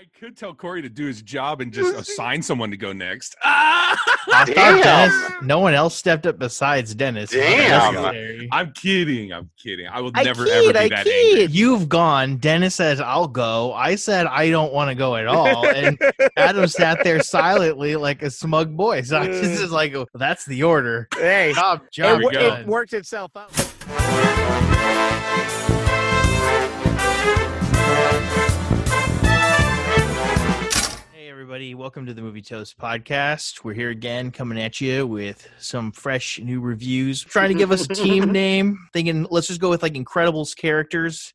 [0.00, 3.36] I could tell Corey to do his job and just assign someone to go next.
[3.44, 4.00] Ah!
[4.32, 4.80] I thought Damn.
[4.82, 7.28] Dennis, no one else stepped up besides Dennis.
[7.32, 7.96] Damn.
[7.96, 8.48] Unnecessary.
[8.50, 9.30] I'm kidding.
[9.34, 9.86] I'm kidding.
[9.88, 11.38] I will I never kid, ever be I that kid.
[11.40, 11.54] angry.
[11.54, 12.38] You've gone.
[12.38, 13.74] Dennis says, I'll go.
[13.74, 15.66] I said, I don't want to go at all.
[15.68, 15.98] And
[16.34, 19.02] Adam sat there silently like a smug boy.
[19.02, 21.08] So I just is like, "Oh, that's the order.
[21.14, 22.40] Hey, Job, it, job we wo- go.
[22.48, 22.60] done.
[22.62, 23.50] it worked itself out.
[31.50, 31.74] Everybody.
[31.74, 33.64] Welcome to the Movie Toast podcast.
[33.64, 37.24] We're here again coming at you with some fresh new reviews.
[37.24, 38.78] Trying to give us a team name.
[38.92, 41.34] Thinking, let's just go with like Incredibles characters.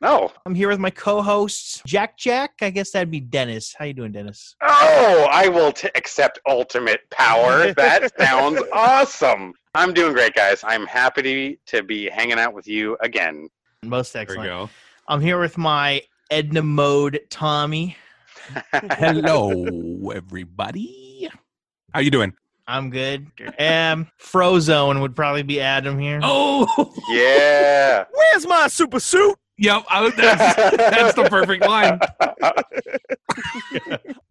[0.00, 0.32] No.
[0.44, 2.54] I'm here with my co-hosts, Jack Jack.
[2.60, 3.72] I guess that'd be Dennis.
[3.78, 4.56] How you doing, Dennis?
[4.62, 7.72] Oh, I will t- accept ultimate power.
[7.76, 9.52] That sounds awesome.
[9.76, 10.64] I'm doing great, guys.
[10.66, 13.48] I'm happy to, to be hanging out with you again.
[13.84, 14.48] Most There we excellent.
[14.48, 14.70] go.
[15.06, 17.96] I'm here with my Edna Mode Tommy.
[18.72, 21.28] Hello, everybody.
[21.92, 22.32] How you doing?
[22.66, 23.26] I'm good.
[23.58, 26.20] Um, Frozone would probably be Adam here.
[26.22, 28.04] Oh, yeah.
[28.12, 29.36] Where's my super suit?
[29.58, 29.84] yep.
[29.88, 31.98] I, was- that's, that's the perfect line.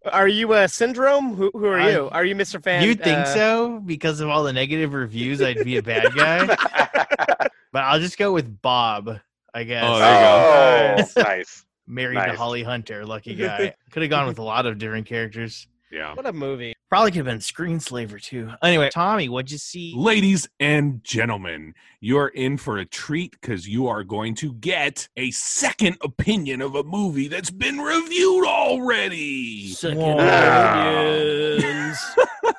[0.12, 1.34] Are you a syndrome?
[1.34, 2.08] Who, who are I- you?
[2.10, 2.62] Are you Mr.
[2.62, 2.82] Fan?
[2.82, 3.80] you think uh, so?
[3.80, 6.46] Because of all the negative reviews, I'd be a bad guy.
[7.72, 9.20] but I'll just go with Bob.
[9.54, 9.84] I guess.
[9.86, 11.66] Oh, there you oh, nice.
[11.92, 12.36] Married to.
[12.36, 13.04] Holly Hunter.
[13.04, 13.74] Lucky guy.
[13.90, 15.66] Could have gone with a lot of different characters.
[15.90, 16.14] Yeah.
[16.14, 16.72] What a movie.
[16.88, 18.50] Probably could have been Screenslaver too.
[18.62, 19.92] Anyway, Tommy, what'd you see?
[19.94, 25.30] Ladies and gentlemen, you're in for a treat because you are going to get a
[25.32, 29.68] second opinion of a movie that's been reviewed already.
[29.68, 30.92] Second Wow.
[30.98, 31.98] opinions.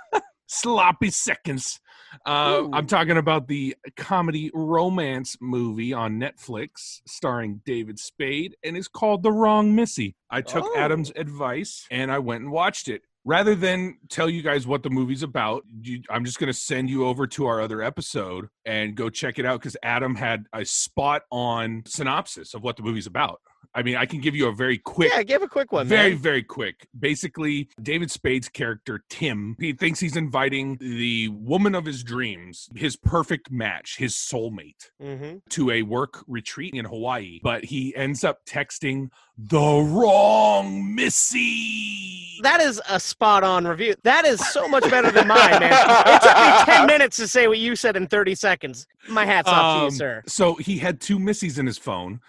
[0.48, 1.80] Sloppy seconds.
[2.26, 8.88] Uh, I'm talking about the comedy romance movie on Netflix starring David Spade and is
[8.88, 10.16] called The Wrong Missy.
[10.30, 10.78] I took Oh.
[10.78, 13.02] Adam's advice and I went and watched it.
[13.26, 16.90] Rather than tell you guys what the movie's about, you, I'm just going to send
[16.90, 20.66] you over to our other episode and go check it out because Adam had a
[20.66, 23.40] spot on synopsis of what the movie's about.
[23.76, 25.88] I mean, I can give you a very quick Yeah, give a quick one.
[25.88, 26.20] very, man.
[26.20, 26.88] very quick.
[26.98, 32.96] Basically, David Spade's character, Tim, he thinks he's inviting the woman of his dreams, his
[32.96, 35.38] perfect match, his soulmate, mm-hmm.
[35.50, 37.40] to a work retreat in Hawaii.
[37.42, 42.40] But he ends up texting the wrong Missy.
[42.44, 43.96] That is a spot on review.
[44.04, 45.74] That is so much better than mine, man.
[46.08, 48.86] It took me 10 minutes to say what you said in 30 seconds.
[49.10, 50.24] My hat's off to you, Um, sir.
[50.28, 52.20] So he had two Missies in his phone,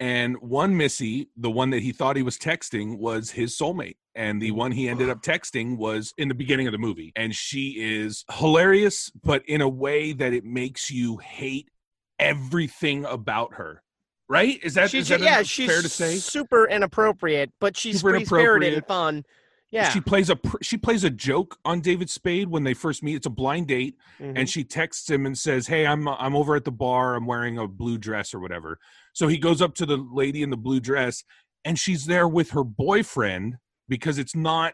[0.00, 3.96] and one Missy, the one that he thought he was texting, was his soulmate.
[4.16, 7.12] And the one he ended up texting was in the beginning of the movie.
[7.14, 11.68] And she is hilarious, but in a way that it makes you hate
[12.18, 13.82] everything about her.
[14.28, 14.60] Right?
[14.62, 16.14] Is that, She's, is that yeah, fair to say?
[16.16, 19.24] super inappropriate, but she's Super spirited and fun.
[19.72, 19.90] Yeah.
[19.90, 23.14] She plays a she plays a joke on David Spade when they first meet.
[23.14, 24.32] It's a blind date, Mhm.
[24.36, 27.14] and she texts him and says, "Hey, I'm I'm over at the bar.
[27.14, 28.78] I'm wearing a blue dress or whatever."
[29.20, 31.24] So he goes up to the lady in the blue dress,
[31.66, 34.72] and she's there with her boyfriend because it's not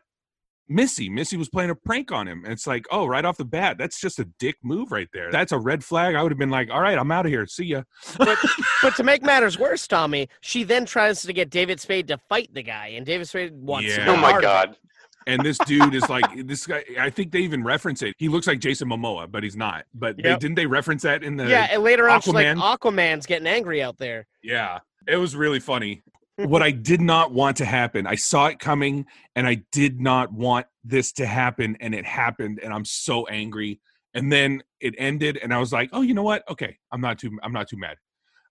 [0.69, 1.09] Missy.
[1.09, 2.45] Missy was playing a prank on him.
[2.45, 5.33] And it's like, oh, right off the bat, that's just a dick move right there.
[5.33, 6.15] That's a red flag.
[6.15, 7.45] I would have been like, all right, I'm out of here.
[7.49, 7.83] See ya.
[8.19, 8.39] but,
[8.83, 12.55] but to make matters worse, Tommy, she then tries to get David Spade to fight
[12.55, 14.05] the guy, and David Spade wants to Yeah.
[14.05, 14.77] be oh my part of god.
[15.27, 16.85] And this dude is like this guy.
[17.01, 18.15] I think they even reference it.
[18.17, 19.85] He looks like Jason Momoa, but he's not.
[19.93, 22.79] But they, didn't they reference that in the Yeah, and later on, she's like, Aquaman?
[22.79, 24.27] Aquaman's getting angry out there.
[24.43, 24.79] Yeah,
[25.09, 26.03] it was really funny.
[26.37, 30.33] what I did not want to happen, I saw it coming and I did not
[30.33, 33.81] want this to happen and it happened and I'm so angry.
[34.13, 36.43] And then it ended and I was like, "Oh, you know what?
[36.51, 37.97] Okay, I'm not too I'm not too mad."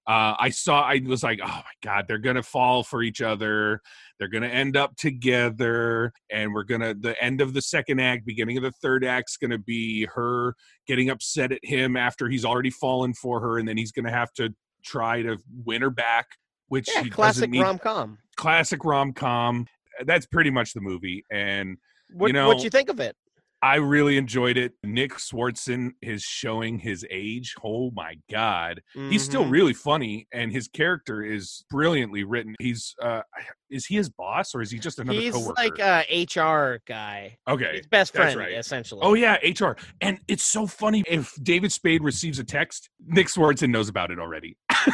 [0.07, 3.21] Uh, I saw I was like, "Oh my god, they're going to fall for each
[3.21, 3.81] other.
[4.19, 7.99] They're going to end up together and we're going to the end of the second
[7.99, 10.55] act, beginning of the third act's going to be her
[10.87, 14.11] getting upset at him after he's already fallen for her and then he's going to
[14.11, 16.27] have to try to win her back
[16.67, 18.17] which Yeah, classic rom com.
[18.37, 19.65] classic rom com.
[20.05, 21.77] That's pretty much the movie, and
[22.13, 23.15] What know- what you think of it?
[23.65, 24.73] I really enjoyed it.
[24.83, 27.55] Nick Swardson is showing his age.
[27.63, 29.49] Oh my god, he's still Mhm.
[29.51, 32.53] really funny, and his character is brilliantly written.
[32.59, 33.23] He's uh,
[33.69, 35.53] is he his boss or is he just another He's coworker?
[35.57, 37.37] like a HR guy.
[37.47, 38.53] okay, His best friend, right.
[38.53, 39.01] essentially.
[39.03, 39.75] Oh yeah, HR.
[40.01, 44.19] And it's so funny if David Spade receives a text, Nick Swardson knows about it
[44.19, 44.57] already.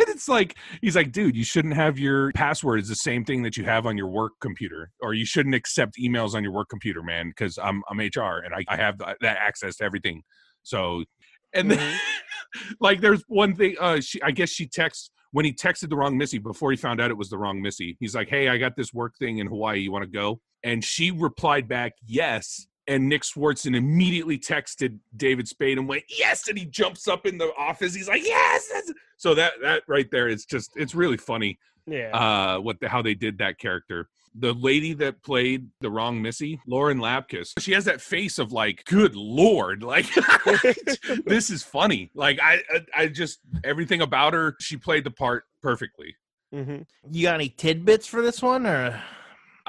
[0.00, 3.56] it's like he's like, dude, you shouldn't have your password is the same thing that
[3.56, 7.02] you have on your work computer, or you shouldn't accept emails on your work computer,
[7.02, 10.22] man, because I'm I'm HR and I, I have th- that access to everything.
[10.62, 11.04] So,
[11.52, 11.96] and Mm-hmm.
[12.80, 16.16] like there's one thing, uh, she I guess she texts when he texted the wrong
[16.16, 17.96] Missy before he found out it was the wrong Missy.
[17.98, 19.80] He's like, "Hey, I got this work thing in Hawaii.
[19.80, 25.48] You want to go?" And she replied back, "Yes." And Nick Swardson immediately texted David
[25.48, 27.94] Spade and went, "Yes!" And he jumps up in the office.
[27.94, 28.70] He's like, "Yes!"
[29.16, 31.58] So that that right there is just it's really funny
[31.88, 32.10] Yeah.
[32.16, 36.60] uh what the, how they did that character the lady that played the wrong missy
[36.66, 40.06] lauren lapkus she has that face of like good lord like
[41.26, 42.10] this is funny.
[42.14, 46.16] Like I, I i just everything about her she played the part perfectly.
[46.52, 49.00] Hmm You got any tidbits for this one, or?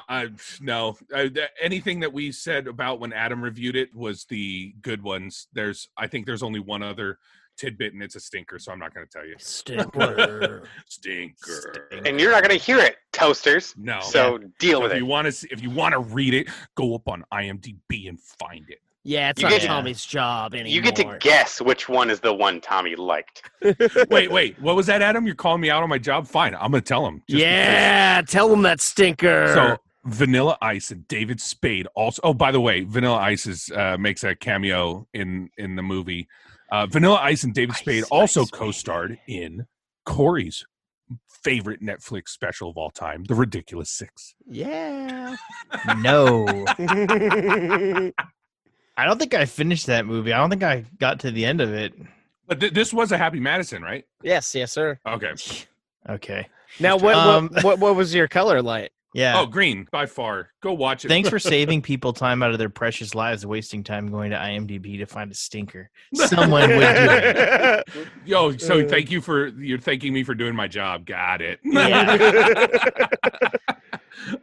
[0.10, 0.30] I
[0.62, 0.98] no.
[1.62, 5.48] Anything that we said about when adam reviewed it was the good ones.
[5.54, 7.18] There's i think there's only one other
[7.58, 10.68] tidbit and it's a stinker so i'm not going to tell you Stinker.
[10.88, 13.74] stinker And you're not going to hear it, toasters.
[13.78, 15.00] no So deal So with if it.
[15.00, 18.66] you want to if you want to read it go up on imdb and find
[18.70, 20.70] it Yeah, it's You not get- Tommy's job anymore.
[20.72, 23.50] You get to guess which one is the one Tommy liked.
[24.10, 26.72] wait wait what was that adam you're calling me out on my job fine i'm
[26.72, 29.52] gonna tell him just yeah, tell them that stinker.
[29.54, 33.98] so vanilla ice and david spade also oh by the way vanilla ice is uh
[34.00, 36.28] makes a cameo in in the movie
[36.76, 39.66] uh vanilla ice and david Ice, spade also Ice, co-starred in
[40.06, 40.66] corey's
[41.44, 45.36] favorite netflix special of all time the ridiculous six yeah.
[46.00, 46.46] no,
[48.98, 50.32] I don't think I finished that movie.
[50.32, 51.94] I don't think I got to the end of it.
[52.48, 55.00] but th- this was a happy madison right yes, yes, sir.
[55.06, 55.34] okay
[56.08, 56.48] Okay.
[56.80, 58.92] Now, what, Um, what, what, what was your color light?
[59.16, 59.40] Yeah.
[59.40, 62.70] oh green by far go watch it Thanks for saving people time out of their
[62.70, 65.90] precious lives, wasting time going to IMDb to find a stinker.
[66.14, 67.88] Someone would do it.
[68.26, 68.88] Yo, so Uh.
[68.88, 71.06] thank you for you're thanking me for doing my job.
[71.06, 71.60] Got it.
[71.64, 73.06] Yeah.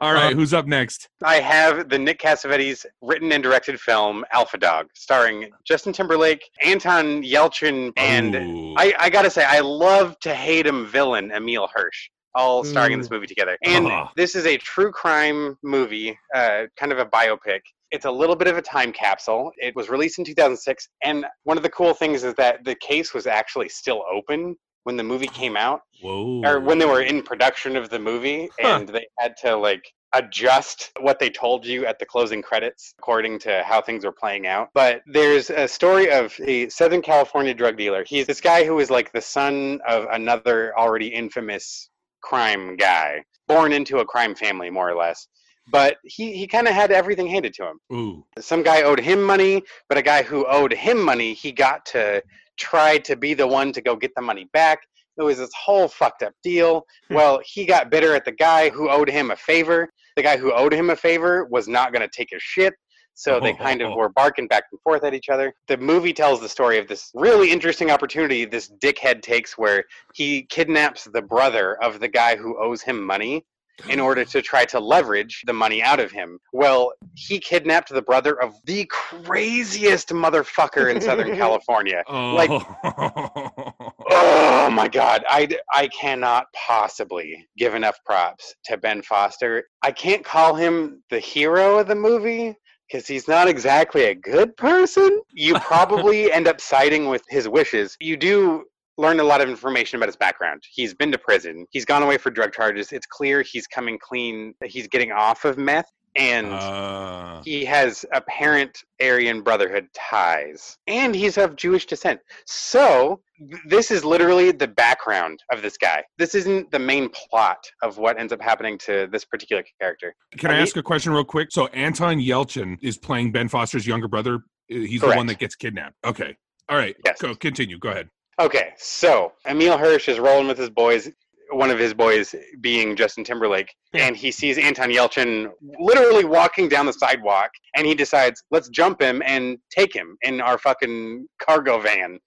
[0.00, 1.08] All right, Um, who's up next?
[1.24, 7.22] I have the Nick Cassavetes written and directed film Alpha Dog, starring Justin Timberlake, Anton
[7.22, 8.74] Yelchin, and Ooh.
[8.76, 12.98] I, I gotta say, I love to hate him villain Emile Hirsch, all starring in
[13.00, 13.56] this movie together.
[13.64, 14.10] And Ah.
[14.16, 17.60] this is a true crime movie, uh, kind of a biopic.
[17.90, 19.52] It's a little bit of a time capsule.
[19.58, 23.12] It was released in 2006, and one of the cool things is that the case
[23.12, 26.42] was actually still open when the movie came out Whoa.
[26.44, 28.76] or when they were in production of the movie Huh.
[28.80, 33.38] and they had to like adjust what they told you at the closing credits according
[33.38, 37.76] to how things were playing out but there's a story of a southern california drug
[37.78, 41.88] dealer he's this guy who is like the son of another already infamous
[42.22, 45.28] crime guy born into a crime family more or less
[45.70, 48.24] but he, he kind of had everything handed to him Ooh.
[48.38, 52.22] some guy owed him money, but a guy who owed him money, he got to
[52.58, 54.80] try to be the one to go get the money back.
[55.18, 56.86] It was this whole fucked up deal.
[57.08, 57.14] Hmm.
[57.14, 59.88] Well, he got bitter at the guy who owed him a favor.
[60.16, 62.74] The guy who owed him a favor was not going to take his shit.
[63.14, 63.96] So they oh, kind of oh.
[63.96, 65.54] were barking back and forth at each other.
[65.68, 70.42] The movie tells the story of this really interesting opportunity this dickhead takes where he
[70.42, 73.44] kidnaps the brother of the guy who owes him money
[73.88, 76.38] in order to try to leverage the money out of him.
[76.52, 82.02] Well, he kidnapped the brother of the craziest motherfucker in Southern California.
[82.08, 82.34] Oh.
[82.34, 82.62] Like-
[84.14, 89.64] Oh my god, I I cannot possibly give enough props to Ben Foster.
[89.82, 92.54] I can't call him the hero of the movie
[92.92, 95.22] because he's not exactly a good person.
[95.32, 97.96] You probably end up siding with his wishes.
[98.00, 98.64] You do
[98.98, 100.62] learn a lot of information about his background.
[100.70, 101.66] He's been to prison.
[101.70, 102.92] He's gone away for drug charges.
[102.92, 104.54] It's clear he's coming clean.
[104.64, 111.38] He's getting off of meth and Uh, he has apparent Aryan Brotherhood ties, and he's
[111.38, 112.20] of Jewish descent.
[112.46, 116.04] So th- this is literally the background of this guy.
[116.18, 120.14] This isn't the main plot of what ends up happening to this particular character.
[120.38, 121.48] can I I ask a question real quick?
[121.50, 124.40] So Anton Yelchin is playing Ben Foster's younger brother.
[124.68, 125.96] He's the one that gets kidnapped.
[126.04, 126.36] Okay.
[126.68, 126.96] All right.
[127.04, 127.20] Yes.
[127.20, 127.78] Go continue.
[127.78, 128.08] Go ahead.
[128.40, 131.10] Okay, so Emile Hirsch is rolling with his boys.
[131.52, 134.06] One of his boys being Justin Timberlake, Yeah.
[134.06, 139.00] and he sees Anton Yelchin literally walking down the sidewalk, and he decides, let's jump
[139.00, 142.18] him and take him in our fucking cargo van.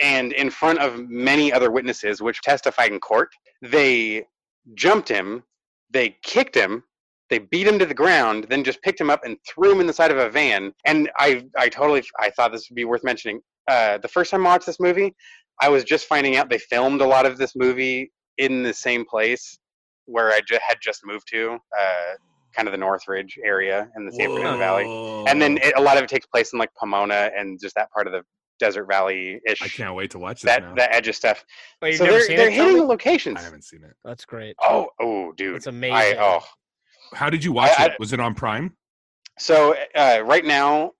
[0.00, 3.28] And in front of many other witnesses, which testified in court,
[3.60, 4.24] they
[4.74, 5.44] jumped him,
[5.90, 6.82] they kicked him,
[7.30, 9.86] they beat him to the ground, then just picked him up and threw him in
[9.86, 10.72] the side of a van.
[10.86, 13.40] And I, I totally, I thought this would be worth mentioning.
[13.68, 15.14] Uh, the first time I watched this movie,
[15.60, 19.04] I was just finding out they filmed a lot of this movie in the same
[19.04, 19.58] place
[20.06, 22.12] where I ju- had just moved to, uh,
[22.54, 24.84] kind of the Northridge area in the San Fernando Valley.
[25.30, 27.90] And then it, a lot of it takes place in like Pomona and just that
[27.92, 28.22] part of the
[28.58, 30.74] Desert Valley I can't wait to watch this that now.
[30.74, 31.44] that edge of stuff.
[31.80, 33.38] Wait, so they're they're hitting the locations.
[33.38, 33.94] I haven't seen it.
[34.04, 34.54] That's great.
[34.60, 36.18] Oh, oh, dude, It's I amazing.
[36.20, 36.40] oh.
[37.14, 37.92] How did you watch I- it?
[37.98, 38.76] Was it on Prime?
[39.38, 40.92] So uh, right now,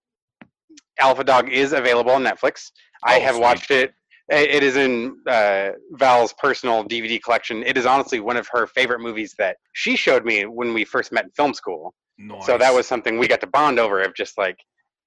[0.99, 2.71] Alpha Dog is available on Netflix.
[3.05, 3.43] I Oh, have sweet.
[3.43, 3.93] watched it.
[4.33, 7.63] It is in uh, Val's personal DVD collection.
[7.63, 11.13] It is honestly one of her favorite movies that she showed me when we first
[11.13, 11.95] met in film school.
[12.43, 14.57] So that was something we got to bond over of just like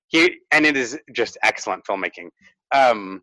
[0.07, 2.29] he and it is just excellent filmmaking.
[2.73, 3.21] Um,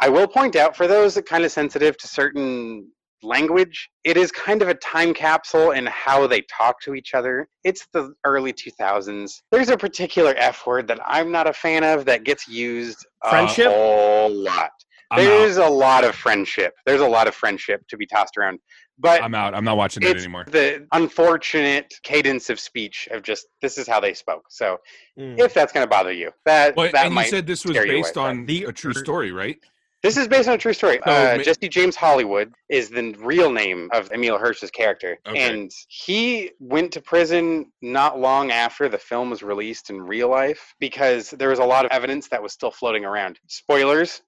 [0.00, 2.90] I will point out for those that kind of sensitive to certain
[3.22, 7.48] language, it is kind of a time capsule in how they talk to each other.
[7.64, 9.32] It's the early 2000s.
[9.50, 13.68] There's a particular F word that I'm not a fan of that gets used Friendship?
[13.68, 14.72] a whole lot.
[15.12, 15.38] I'm out.
[15.38, 16.74] There's a lot of friendship.
[16.86, 18.58] There's a lot of friendship to be tossed around.
[18.98, 19.54] But I'm out.
[19.54, 20.44] I'm not watching it anymore.
[20.48, 24.44] the unfortunate cadence of speech of just this is how they spoke.
[24.50, 24.78] So
[25.18, 25.38] Mm.
[25.38, 27.84] if that's going to bother you, that But that and you said this was scare
[27.86, 29.58] you away, based on The- a true story, right?
[30.02, 30.98] this is based on a true story.
[31.04, 35.38] So uh, ma- Jesse James Hollywood is the real name of Emile Hirsch's character, Okay.
[35.38, 40.74] and he went to prison not long after the film was released in real life
[40.80, 43.38] because there was a lot of evidence that was still floating around.
[43.48, 44.22] Spoilers: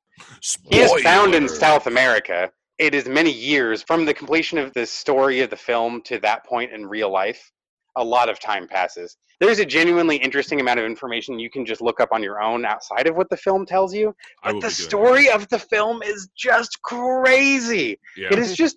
[0.70, 2.50] He is found in South America.
[2.78, 6.44] It is many years from the completion of the story of the film to that
[6.44, 7.50] point in real life.
[7.96, 9.16] A lot of time passes.
[9.40, 12.64] There's a genuinely interesting amount of information you can just look up on your own
[12.64, 14.14] outside of what the film tells you.
[14.42, 17.98] But the story of the film is just crazy.
[18.16, 18.28] Yeah.
[18.32, 18.76] It is just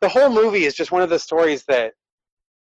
[0.00, 1.94] the whole movie is just one of the stories that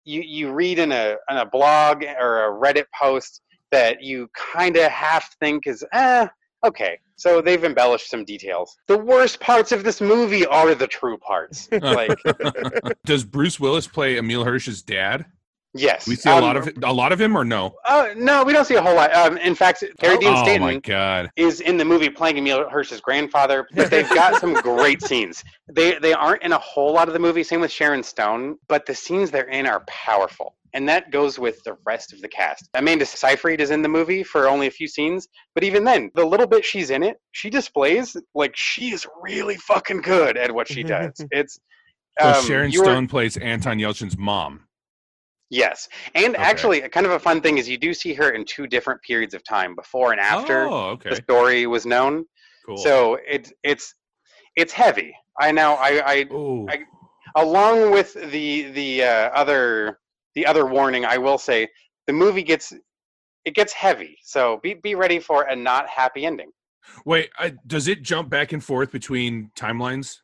[0.05, 3.41] you you read in a in a blog or a Reddit post
[3.71, 6.27] that you kind of half think is eh
[6.65, 6.99] okay.
[7.21, 8.79] So they've embellished some details.
[8.87, 11.69] The worst parts of this movie are the true parts.
[11.83, 12.19] like
[13.05, 15.27] Does Bruce Willis play Emile Hirsch's dad?
[15.73, 17.75] Yes, We see a Um, lot of a lot of him, or no?
[17.87, 19.15] Uh, no, we don't see a whole lot.
[19.15, 23.67] Um, in fact, Harry Dean oh Stanton is in the movie playing Emile Hirsch's grandfather,
[23.75, 25.45] but they've got some great scenes.
[25.73, 27.45] They they aren't in a whole lot of the movie.
[27.45, 31.63] Same with Sharon Stone, but the scenes they're in are powerful, and that goes with
[31.63, 32.69] the rest of the cast.
[32.75, 36.25] Amanda Seyfried is in the movie for only a few scenes, but even then, the
[36.25, 40.67] little bit she's in it, she displays like she is really fucking good at what
[40.67, 41.13] she does.
[41.31, 41.61] It's
[42.21, 44.67] um, Sharon Stone plays Anton Yelchin's mom.
[45.51, 46.45] Yes, and Okay.
[46.45, 49.35] actually, kind of a fun thing is you do see her in two different periods
[49.35, 52.25] of time, before and after Oh, okay, the story was known.
[52.65, 52.77] cool.
[52.77, 53.95] So it's it's
[54.57, 55.13] it's heavy.
[55.41, 55.75] I know.
[55.75, 56.27] I, I
[56.71, 56.85] I-
[57.37, 59.99] along with the the uh, other
[60.37, 61.69] the other warning, I will say
[62.07, 62.73] the movie gets
[63.45, 64.19] it gets heavy.
[64.23, 66.53] So be be ready for a not happy ending.
[67.05, 70.19] wait, I, does it jump back and forth between timelines?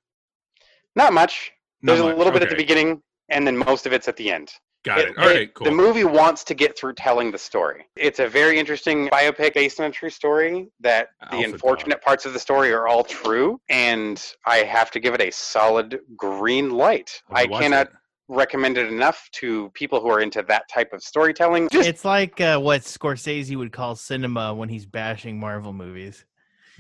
[0.95, 1.51] Not much.
[1.83, 4.17] Not There's much, a little bit at the beginning, and then most of it's at
[4.17, 4.53] the end.
[4.87, 5.09] Got it.
[5.09, 5.65] It- All it- right, cool.
[5.67, 7.85] The movie wants to get through telling the story.
[7.97, 12.25] It's a very interesting biopic based on a true story that the Alpha unfortunate parts
[12.25, 13.61] of the story are all true.
[13.69, 17.21] And I have to give it a solid green light.
[17.31, 17.93] I'll I cannot it.
[18.29, 21.69] recommend it enough to people who are into that type of storytelling.
[21.69, 26.25] Just It's like uh, what Scorsese would call cinema when he's bashing Marvel movies.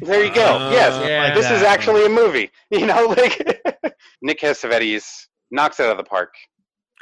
[0.00, 0.44] there you go.
[0.58, 0.92] Uh, yes.
[1.08, 1.34] Yeah.
[1.34, 2.50] This is actually a movie.
[2.70, 3.36] You know, like
[4.22, 6.34] Nick Cassavetes knocks it out of the park.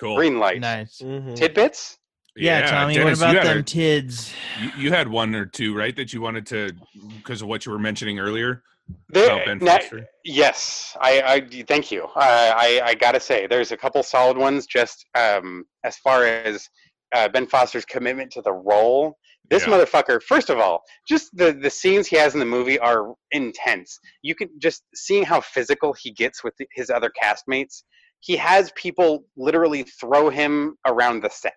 [0.00, 0.16] Cool.
[0.16, 0.60] Green light.
[0.60, 1.00] nice.
[1.02, 1.36] Mhm.
[1.36, 1.98] Tidbits?
[2.36, 2.94] Yeah, Tommy.
[2.94, 4.34] Dennis, what you about had them a- tids?
[4.60, 5.94] you, you had one or two, right?
[5.94, 6.72] That you wanted to
[7.16, 8.64] because of what you were mentioning earlier
[9.08, 10.06] There, about Ben now- Foster.
[10.24, 12.04] Yes, I, I thank you.
[12.04, 12.08] Uh,
[12.56, 14.66] I, I gotta say, there's a couple solid ones.
[14.66, 16.68] Just um, as far as
[17.14, 19.16] uh, Ben Foster's commitment to the role,
[19.48, 19.74] this Yeah.
[19.74, 20.20] motherfucker.
[20.20, 24.00] First of all, just the the scenes he has in the movie are intense.
[24.22, 27.84] You can just seeing how physical he gets with the, his other castmates.
[28.24, 31.52] He has people literally throw him around the set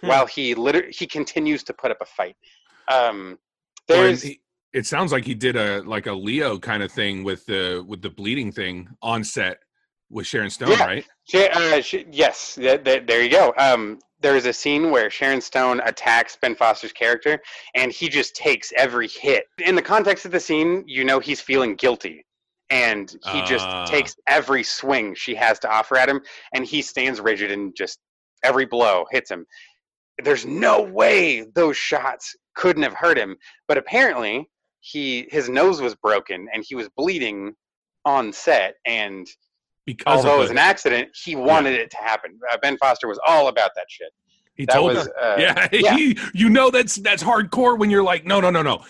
[0.00, 0.08] Hmm.
[0.08, 2.34] while he liter- he continues to put up a fight.
[2.88, 3.38] Um,
[3.86, 4.40] there's he-
[4.72, 8.02] it sounds like he did a like a Leo kind of thing with the with
[8.02, 9.58] the bleeding thing on set
[10.08, 10.84] with Sharon Stone, Yeah.
[10.86, 11.06] right?
[11.24, 13.54] She, uh, she, yes, th- th- there you go.
[13.56, 17.40] Um, there is a scene where Sharon Stone attacks Ben Foster's character,
[17.76, 19.44] and he just takes every hit.
[19.58, 22.24] In the context of the scene, you know he's feeling guilty,
[22.70, 23.84] and he just Ah.
[23.86, 26.20] takes every swing she has to offer at him,
[26.54, 27.98] and he stands rigid and just
[28.44, 29.44] every blow hits him.
[30.22, 33.36] There's no way those shots couldn't have hurt him,
[33.68, 34.48] but apparently
[34.80, 37.54] he his nose was broken and he was bleeding
[38.04, 39.26] on set, and
[39.86, 42.38] Because although it was an accident, he wanted it to happen.
[42.50, 44.08] Uh, ben Foster was all about that shit.
[44.54, 45.18] he That told was, her.
[45.18, 45.96] uh, yeah, yeah.
[45.96, 48.84] He, you know that's that's hardcore when you're like, no, no, no, no,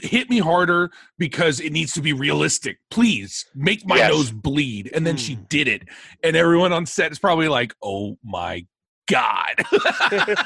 [0.00, 2.78] hit me harder because it needs to be realistic.
[2.90, 4.10] Please make my Yes.
[4.10, 4.90] nose bleed.
[4.94, 5.42] And then she Hmm.
[5.48, 5.82] did it,
[6.22, 8.66] and everyone on set is probably like, oh my
[9.08, 9.54] god.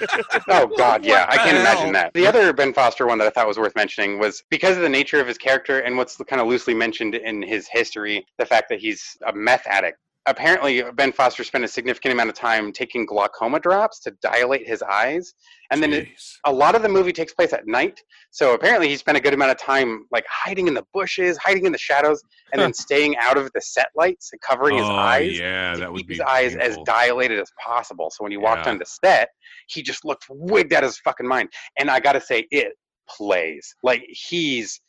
[0.49, 2.13] Oh God, yeah, I can't imagine that.
[2.15, 4.89] The other Ben Foster one that I thought was worth mentioning was because of the
[4.89, 8.69] nature of his character and what's kind of loosely mentioned in his history, the fact
[8.71, 9.99] that he's a meth addict.
[10.27, 14.83] Apparently Ben Foster spent a significant amount of time taking glaucoma drops to dilate his
[14.83, 15.35] eyes,
[15.71, 16.09] and then it,
[16.45, 18.01] a lot of the movie takes place at night.
[18.31, 21.67] So apparently he spent a good amount of time like hiding in the bushes, hiding
[21.67, 24.93] in the shadows, and then staying out of the set lights and covering his oh,
[24.93, 25.39] eyes.
[25.39, 28.11] yeah, that would be his eyes as dilated as possible.
[28.11, 28.73] So when he walked Yeah.
[28.73, 29.29] on the set,
[29.69, 31.49] he just looked wigged out of his fucking mind.
[31.79, 32.75] And I gotta say, it
[33.09, 34.81] plays like he's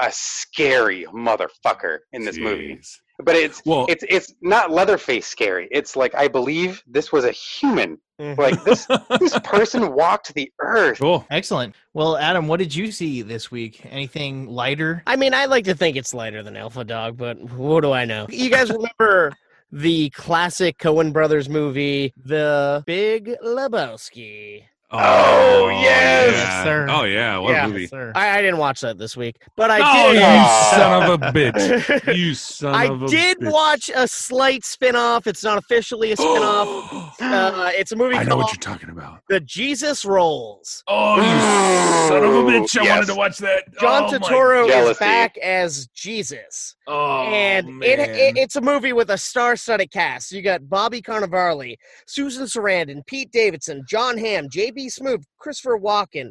[0.00, 2.80] a scary motherfucker in this movie.
[3.22, 3.24] Jeez.
[3.24, 5.68] But it's Well, it's it's not Leatherface scary.
[5.70, 7.98] It's like I believe this was a human.
[8.20, 8.36] Mhm.
[8.38, 8.86] Like this
[9.20, 10.98] this person walked the earth.
[11.00, 11.26] cool.
[11.30, 11.74] Excellent.
[11.94, 13.84] Well, Adam, what did you see this week?
[13.90, 15.02] Anything lighter?
[15.06, 18.04] I mean, I like to think it's lighter than Alpha Dog, but what do I
[18.04, 18.26] know?
[18.28, 19.32] You guys remember
[19.72, 24.64] the classic Coen Brothers movie, The Big Lebowski?
[24.94, 26.32] Oh, yes!
[26.32, 26.86] Yes, sir.
[26.90, 27.64] Oh yeah, what Yeah.
[27.64, 27.86] a movie.
[27.86, 28.12] sir.
[28.14, 30.20] I, I didn't watch that this week, but I oh, did.
[30.20, 32.16] you son of a bitch!
[32.16, 33.52] You son I of a did bitch.
[33.52, 35.26] watch a slight spin-off.
[35.26, 37.16] It's not officially a spin-off.
[37.20, 39.20] uh, it's a movie I know what you're talking about.
[39.28, 40.84] The Jesus Rolls.
[40.86, 42.78] Oh, you son of a bitch!
[42.78, 42.90] I Yes.
[42.96, 43.64] wanted to watch that.
[43.80, 46.76] John oh, my- Turturro is back as Jesus.
[46.86, 50.32] Oh, and it, it, it's a movie with a star-studded cast.
[50.32, 54.81] You got Bobby Cannavale, Susan Sarandon, Pete Davidson, Jon Hamm, J.B.
[54.88, 56.30] Smoove, Christopher Walken,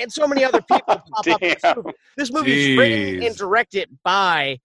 [0.00, 1.40] and so many other people pop up.
[1.40, 4.58] This movie, this movie is written and directed by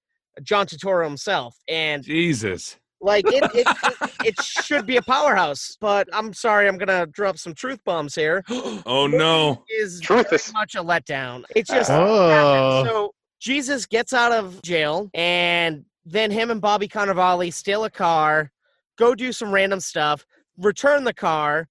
[0.43, 2.77] John Turturro himself, and Jesus.
[3.01, 5.77] like it, it, it, it should be a powerhouse.
[5.79, 8.43] But I'm sorry, I'm gonna drop some truth bombs here.
[8.87, 9.63] Oh no.
[9.69, 11.43] Is Truth is much a letdown.
[11.55, 12.29] It's just Oh.
[12.29, 12.87] happened.
[12.91, 18.51] So Jesus gets out of jail, and then him and Bobby Cannavale steal a car,
[18.97, 20.25] go do some random stuff,
[20.57, 21.67] return the car,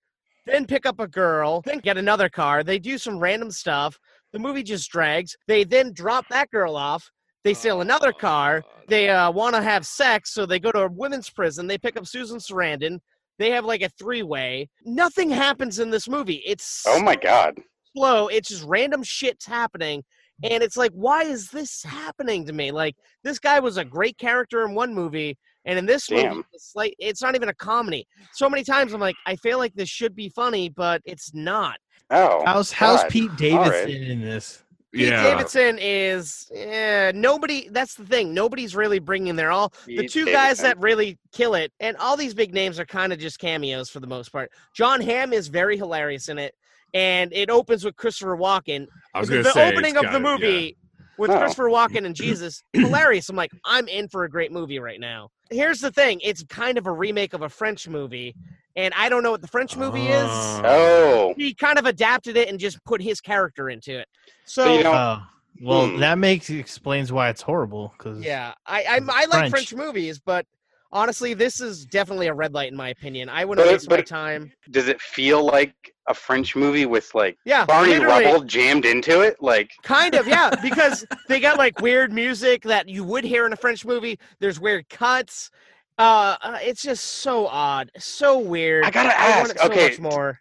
[0.46, 2.62] then pick up a girl, then get another car.
[2.62, 3.98] They do some random stuff.
[4.32, 5.36] The movie just drags.
[5.46, 7.08] They then drop that girl off.
[7.44, 8.62] They steal another car.
[8.88, 11.66] They uh, want to have sex, so they go to a women's prison.
[11.66, 12.98] They pick up Susan Sarandon.
[13.38, 14.68] They have like a three-way.
[14.84, 16.42] Nothing happens in this movie.
[16.46, 17.60] It's Oh my god.
[17.96, 18.28] slow.
[18.28, 20.02] It's just random shit's happening.
[20.42, 22.72] And it's like, why is this happening to me?
[22.72, 26.72] Like, this guy was a great character in one movie, and in this movie, it's
[26.74, 28.06] like it's not even a comedy.
[28.32, 31.78] So many times I'm like, I feel like this should be funny, but it's not.
[32.10, 32.42] Oh.
[32.44, 33.10] How's how's God.
[33.10, 33.88] Pete Davidson right.
[33.90, 34.62] in this?
[34.92, 35.22] Pete Yeah.
[35.22, 37.68] Davidson is eh, nobody.
[37.70, 38.32] That's the thing.
[38.34, 39.72] Nobody's really bringing their all.
[39.86, 43.12] The Pete two guys that really kill it, and all these big names are kind
[43.12, 44.50] of just cameos for the most part.
[44.74, 46.54] Jon Hamm is very hilarious in it,
[46.92, 48.86] and it opens with Christopher Walken.
[49.14, 50.76] I was the gonna say opening it's of the gotta- movie
[51.18, 51.38] with Oh.
[51.38, 53.28] Christopher Walken and Jesus, hilarious.
[53.28, 55.30] I'm like, I'm in for a great movie right now.
[55.50, 58.34] Here's the thing: it's kind of a remake of a French movie,
[58.76, 60.24] and I don't know what the French movie is.
[60.28, 60.62] Oh.
[60.64, 61.34] Oh.
[61.36, 64.08] He kind of adapted it and just put his character into it.
[64.44, 65.22] So, So you don't- Oh,
[65.62, 66.00] well, Hmm.
[66.00, 67.94] that makes explains why it's horrible.
[67.96, 69.50] Because yeah, I I, I like French.
[69.50, 70.46] French movies, but
[70.94, 73.28] honestly, this is definitely a red light in my opinion.
[73.28, 74.52] I wouldn't But waste my time.
[74.70, 75.74] Does it feel like
[76.08, 78.24] a French movie with like Yeah, Barney literally.
[78.24, 79.36] Rubble jammed into it?
[79.42, 83.52] Like Kind of, yeah, because they got like weird music that you would hear in
[83.52, 84.18] a French movie.
[84.38, 85.50] There's weird cuts.
[85.98, 88.84] Uh, uh, it's just so odd, so weird.
[88.84, 90.40] I gotta I ask, so okay, much more.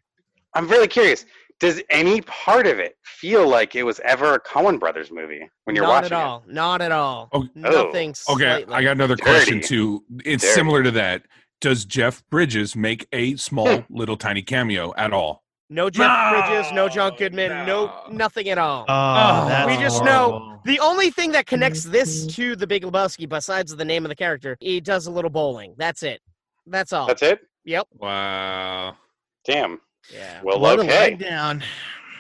[0.55, 1.25] I'm really curious.
[1.63, 5.77] Does any part of it feel like it was ever a Coen Brothers movie when
[5.77, 6.43] you're Not watching Not at all.
[6.45, 7.29] Not at all.
[7.31, 7.47] Oh.
[7.55, 8.13] Nothing.
[8.27, 8.35] Oh.
[8.35, 8.65] Okay.
[8.67, 9.67] I got another question Dirty.
[9.69, 10.03] too.
[10.25, 10.55] It's Dirty.
[10.55, 11.23] similar to that.
[11.61, 13.95] Does Jeff Bridges make a small hmm.
[13.95, 15.41] little tiny cameo at all?
[15.69, 18.03] no Jeff No, Bridges, no John Goodman, no, no.
[18.11, 18.83] nothing at all.
[18.89, 20.59] oh, Oh, that's we just know.
[20.65, 24.15] The only thing that connects this to the Big Lebowski, besides the name of the
[24.17, 25.75] character, he does a little bowling.
[25.77, 26.19] That's it.
[26.67, 27.07] That's all.
[27.07, 27.39] That's it?
[27.63, 27.87] Yep.
[27.93, 28.97] Wow.
[29.45, 29.79] Damn.
[30.11, 30.41] Yeah.
[30.43, 31.13] Well, what okay.
[31.13, 31.63] a letdown.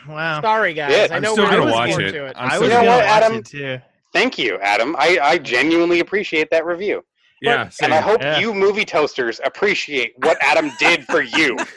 [0.07, 0.41] Wow.
[0.41, 0.91] Sorry, guys.
[0.91, 2.11] Yeah, I I'm know still we're gonna looking watch forward it.
[2.13, 2.35] to it.
[2.37, 3.33] I'm I was You know gonna what, watch Adam?
[3.37, 3.79] it too.
[4.11, 4.95] Thank you, Adam.
[4.99, 7.03] I, I genuinely appreciate that review.
[7.41, 7.69] Yeah.
[7.81, 7.93] And.
[7.93, 8.39] I hope Yeah.
[8.39, 11.57] you movie toasters appreciate what Adam did for you.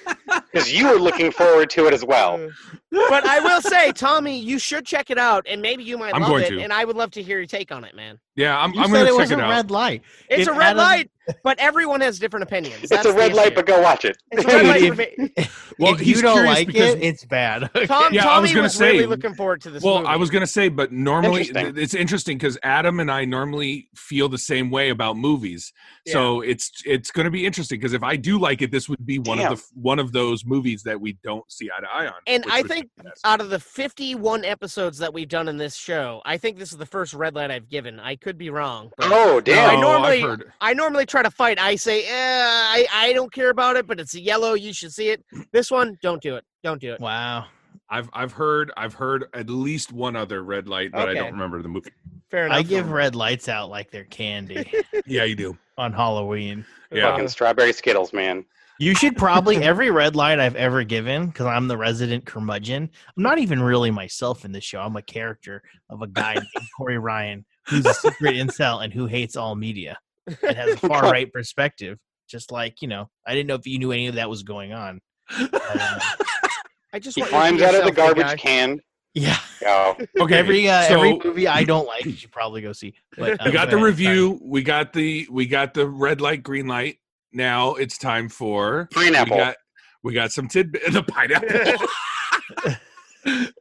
[0.52, 2.38] Because you were looking forward to it as well.
[2.90, 6.22] but I will say, Tommy, you should check it out, and maybe you might I'm
[6.22, 6.48] love going it.
[6.50, 6.60] to.
[6.62, 8.18] And I would love to hear your take on it, man.
[8.36, 9.50] Yeah, I'm, You I'm said gonna it check was it a out.
[9.50, 10.02] red light.
[10.30, 11.10] It's If a red Adam- light,
[11.42, 12.84] but everyone has different opinions.
[12.84, 14.16] It's a red light, but go watch it.
[14.30, 15.00] It's a red light
[15.36, 17.68] If- Well, if he's you don't like because- it, it's bad.
[17.86, 20.08] Tom, Yeah, I was gonna was really say- looking forward to this Well, movie.
[20.08, 21.82] I was gonna say, but normally Interesting.
[21.82, 25.72] it's interesting because Adam and I normally feel the same way about movies.
[26.06, 29.18] So it's it's gonna be interesting because if I do like it, this would be
[29.18, 29.52] one Damn.
[29.52, 32.14] of the one of those movies that we don't see eye to eye on.
[32.28, 32.88] And I think
[33.24, 36.78] out of the 51 episodes that we've done in this show, I think this is
[36.78, 37.98] the first red light I've given.
[37.98, 38.90] I could be wrong.
[38.98, 39.70] but Oh, damn.
[39.70, 41.60] I No, I've normally- heard- I normally try to fight.
[41.60, 44.54] I say, eh, I, I don't care about it, but it's a yellow.
[44.54, 45.24] You should see it.
[45.52, 46.44] This one, don't do it.
[46.64, 46.98] Don't do it.
[47.00, 47.44] wow.
[47.88, 51.62] I've I've heard I've heard at least one other red light, but I don't remember
[51.62, 51.92] the movie.
[52.32, 52.58] Fair enough.
[52.58, 54.68] I give red lights out like they're candy
[55.06, 55.56] Yeah, you do.
[55.78, 56.66] on Halloween.
[56.90, 57.12] Yeah.
[57.12, 58.44] Fucking strawberry Skittles, man.
[58.80, 62.90] You should probably every red light I've ever given because I'm the resident curmudgeon.
[63.16, 64.80] I'm not even really myself in this show.
[64.80, 69.06] I'm a character of a guy named Corey Ryan who's a secret incel and who
[69.06, 69.98] hates all media
[70.42, 71.98] and has a far right perspective.
[72.28, 74.72] Just like you know, I didn't know if you knew any of that was going
[74.72, 75.00] on.
[75.38, 75.50] Uh,
[76.92, 78.36] I just He want you to climbs out of the garbage guy.
[78.36, 78.80] can.
[79.14, 80.36] yeah, Oh, Okay.
[80.38, 82.94] every uh, so every movie I don't like, you should probably go see.
[83.16, 83.86] But we uh, got go the ahead.
[83.86, 84.40] review.
[84.42, 86.98] We got the we got the red light, green light.
[87.32, 89.36] Now it's time for Pineapple.
[89.36, 89.56] We got,
[90.02, 90.92] we got some tidbit.
[90.92, 91.86] The pineapple.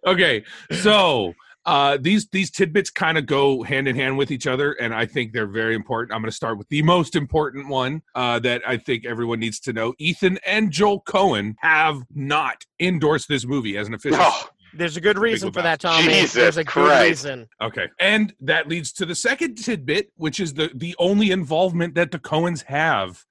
[0.06, 0.44] okay,
[0.82, 1.34] so
[1.66, 5.06] uh, these these tidbits kind of go hand in hand with each other, and I
[5.06, 6.14] think they're very important.
[6.14, 9.60] I'm going to start with the most important one uh, that I think everyone needs
[9.62, 9.94] to know.
[9.98, 14.20] Ethan and Joel Coen have not endorsed this movie as an official.
[14.22, 16.04] Oh, There's a good reason for that, Tommy.
[16.04, 17.48] Jesus There's a good reason.
[17.62, 17.88] Okay.
[18.00, 22.20] And that leads to the second tidbit, which is the the only involvement that the
[22.20, 23.26] Coens have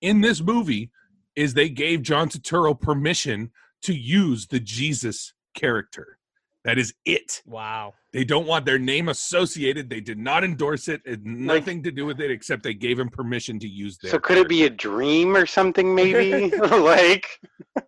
[0.00, 0.90] in this movie
[1.36, 6.17] is they gave John Turturro permission to use the Jesus character.
[6.64, 7.42] That is it.
[7.46, 7.94] Wow.
[8.12, 9.88] They don't want their name associated.
[9.88, 11.00] They did not endorse it.
[11.04, 14.10] It had nothing to do with it except they gave him permission to use their
[14.10, 15.94] so could it be a dream or something?
[15.94, 17.26] Maybe like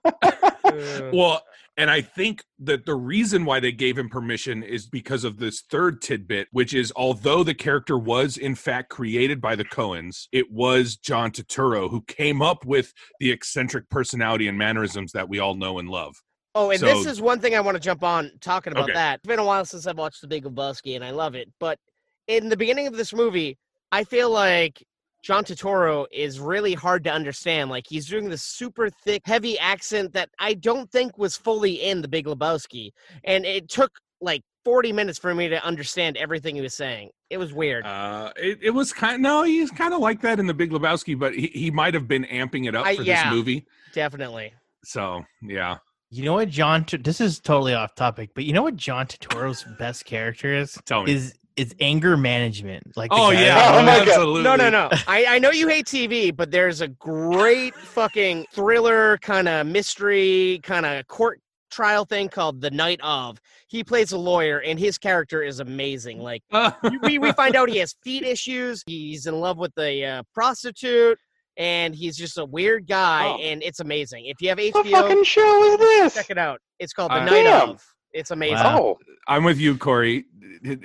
[1.13, 1.43] Well,
[1.77, 5.63] and I think that the reason why they gave him permission is because of this
[5.63, 10.53] third tidbit, which is although the character was in fact created by the Coens, it
[10.53, 15.55] was John Turturro who came up with the eccentric personality and mannerisms that we all
[15.55, 16.17] know and love.
[16.55, 18.95] Oh, and So- this is one thing I want to jump on talking about Okay.
[18.95, 19.21] that.
[19.21, 21.49] It's been a while since I've watched The Big Lebowski, and I love it.
[21.61, 21.79] But
[22.27, 23.57] in the beginning of this movie,
[23.93, 24.83] I feel like
[25.23, 27.71] John Turturro is really hard to understand.
[27.71, 32.01] Like he's doing this super thick, heavy accent that I don't think was fully in
[32.03, 32.91] The Big Lebowski,
[33.25, 37.11] and it took like 40 minutes for me to understand everything he was saying.
[37.31, 37.87] It was weird.
[37.87, 41.19] Uh, it, it was kind no, he's kind of like that in the Big Lebowski,
[41.19, 43.25] but he, he might have been amping it up I- for yeah.
[43.25, 43.67] this movie.
[43.93, 44.53] Definitely.
[44.85, 45.77] So yeah.
[46.11, 46.85] You know what John?
[47.01, 50.77] This is totally off topic, but you know what John Turturro's best character is?
[50.85, 51.13] Tell me.
[51.13, 52.97] Is is anger management?
[52.97, 54.43] Like oh yeah, that- Oh my God.
[54.43, 54.89] No, no, no.
[55.07, 60.61] I, I know you hate TV, but there's a great fucking thriller kind of mystery
[60.63, 63.39] kind of court trial thing called The Night of.
[63.69, 66.19] He plays a lawyer, and his character is amazing.
[66.19, 66.43] Like
[67.03, 68.83] we, we find out he has feet issues.
[68.87, 71.19] He's in love with a uh, prostitute,
[71.61, 73.39] and he's just a weird guy, Oh.
[73.39, 74.25] and it's amazing.
[74.27, 76.15] If you have HBO, what HBO, fucking show is this?
[76.15, 76.59] check it out.
[76.79, 77.69] It's called The Uh, Night Damn.
[77.71, 77.83] of.
[78.15, 78.57] It's amazing.
[78.57, 78.79] Wow.
[78.81, 80.25] Oh, I'm with you, Corey.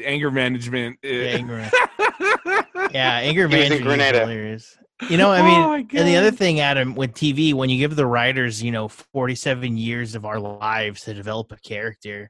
[0.03, 0.97] Anger management.
[1.01, 1.38] Yeah, eh.
[1.38, 1.69] anger,
[2.91, 4.77] yeah, anger He was in management is hilarious.
[5.09, 7.95] You know, I mean, Oh and the other thing, Adam, with TV, when you give
[7.95, 12.29] the writers, you know, 47 years of our lives to develop a character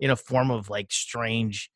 [0.00, 1.70] in a form of like strange,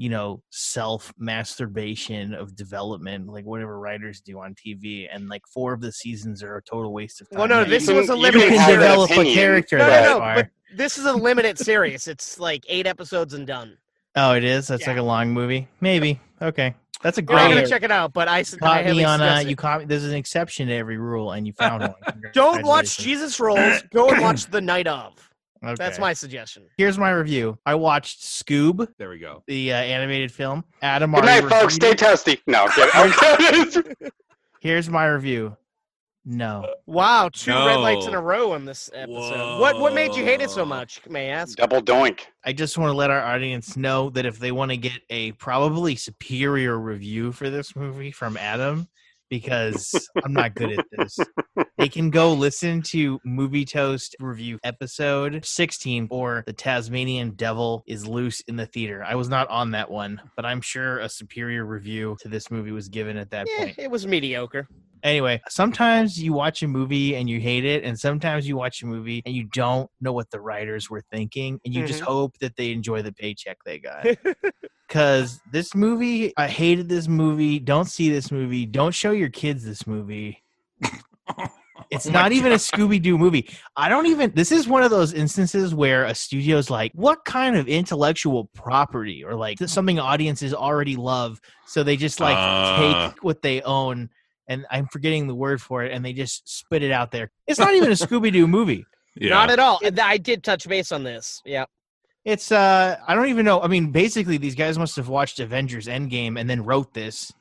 [0.00, 5.74] you know, self masturbation of development, like whatever writers do on TV, and like four
[5.74, 7.38] of the seasons are a total waste of time.
[7.38, 9.76] Well, no, this you, can- was a you you can limited can develop a character
[9.76, 10.18] No, that no, no.
[10.18, 10.34] far.
[10.36, 12.08] But this is a limited series.
[12.08, 13.76] It's like eight episodes and done.
[14.16, 14.68] oh, it is.
[14.68, 14.88] That's Yeah.
[14.90, 15.68] like a long movie.
[15.82, 16.18] Maybe.
[16.40, 17.54] Okay, that's a You're not great.
[17.56, 19.50] gonna check it out, but I caught me on suggest it.
[19.50, 22.96] you caught me there's an exception to every rule and you found one Don't watch
[22.96, 23.82] Jesus Rolls.
[23.92, 25.12] Go and watch The Night of.
[25.64, 25.74] Okay.
[25.76, 26.64] That's my suggestion.
[26.78, 29.42] here's my review i watched scoob There we go.
[29.46, 31.74] the uh, animated film adam good already night, folks.
[31.74, 32.40] Stay reviewed toasty.
[32.46, 32.66] No,
[34.60, 35.56] here's my review
[36.26, 39.58] no Wow, two red lights in a row in this episode.
[39.58, 41.00] What what made you hate it so much?
[41.08, 41.56] May I ask?
[41.56, 42.20] Double doink.
[42.44, 45.32] i just want to let our audience know that if they want to get a
[45.32, 48.86] probably superior review for this movie from adam
[49.30, 51.18] because i'm not good at this
[51.80, 58.06] they can go listen to movie toast review episode 16 or the tasmanian devil is
[58.06, 59.02] loose in the theater.
[59.04, 62.70] I was not on that one but i'm sure a superior review to this movie
[62.72, 63.78] was given at that Eh, point.
[63.78, 64.68] it was mediocre.
[65.02, 68.86] anyway sometimes you watch a movie and you hate it and sometimes you watch a
[68.86, 72.06] movie and you don't know what the writers were thinking and you just Mhm.
[72.06, 74.06] hope that they enjoy the paycheck they got.
[74.88, 77.60] Because this movie i hated this movie.
[77.60, 78.66] Don't see this movie.
[78.66, 80.42] Don't show your kids this movie
[81.90, 83.48] it's Oh not even a Scooby Doo movie.
[83.76, 84.32] I don't even.
[84.34, 89.24] This is one of those instances where a studio's like, "What kind of intellectual property
[89.24, 93.12] or like something audiences already love?" So they just like Ah.
[93.12, 94.10] take what they own,
[94.48, 97.30] and I'm forgetting the word for it, and they just spit it out there.
[97.46, 98.84] It's not even a Scooby Doo movie.
[99.16, 99.30] Yeah.
[99.30, 99.80] Not at all.
[100.00, 101.42] I did touch base on this.
[101.44, 101.64] Yeah.
[102.24, 103.60] It's uh, I don't even know.
[103.62, 107.32] I mean, basically, these guys must have watched Avengers Endgame and then wrote this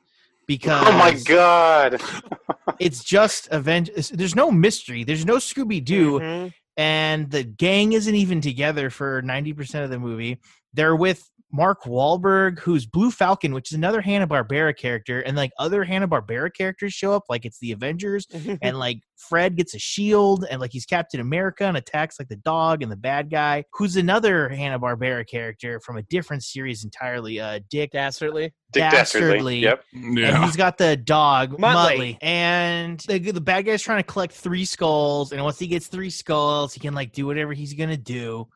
[0.49, 2.01] because Oh my god.
[2.79, 5.03] it's just avenge There's no mystery.
[5.05, 6.19] There's no Scooby Doo.
[6.19, 6.53] Mhm.
[6.75, 10.39] and the gang isn't even together for 90% of the movie.
[10.73, 15.51] They're with Mark Wahlberg, who's Blue Falcon, which is another Hanna Barbera character, and like
[15.57, 18.27] other Hanna Barbera characters show up, like it's the Avengers,
[18.61, 22.35] and like Fred gets a shield, and like he's Captain America and attacks like the
[22.37, 27.39] dog and the bad guy, who's another Hanna Barbera character from a different series entirely.
[27.39, 28.53] Uh, Dick Dastardly.
[28.71, 29.59] Dick Dastardly.
[29.59, 29.59] Dastardly.
[29.59, 29.83] Yep.
[29.93, 31.59] and he's got the dog Muttley.
[31.59, 32.17] Muttley.
[32.21, 36.11] and the, the bad guy's trying to collect three skulls, and once he gets three
[36.11, 38.47] skulls, he can like do whatever he's gonna do.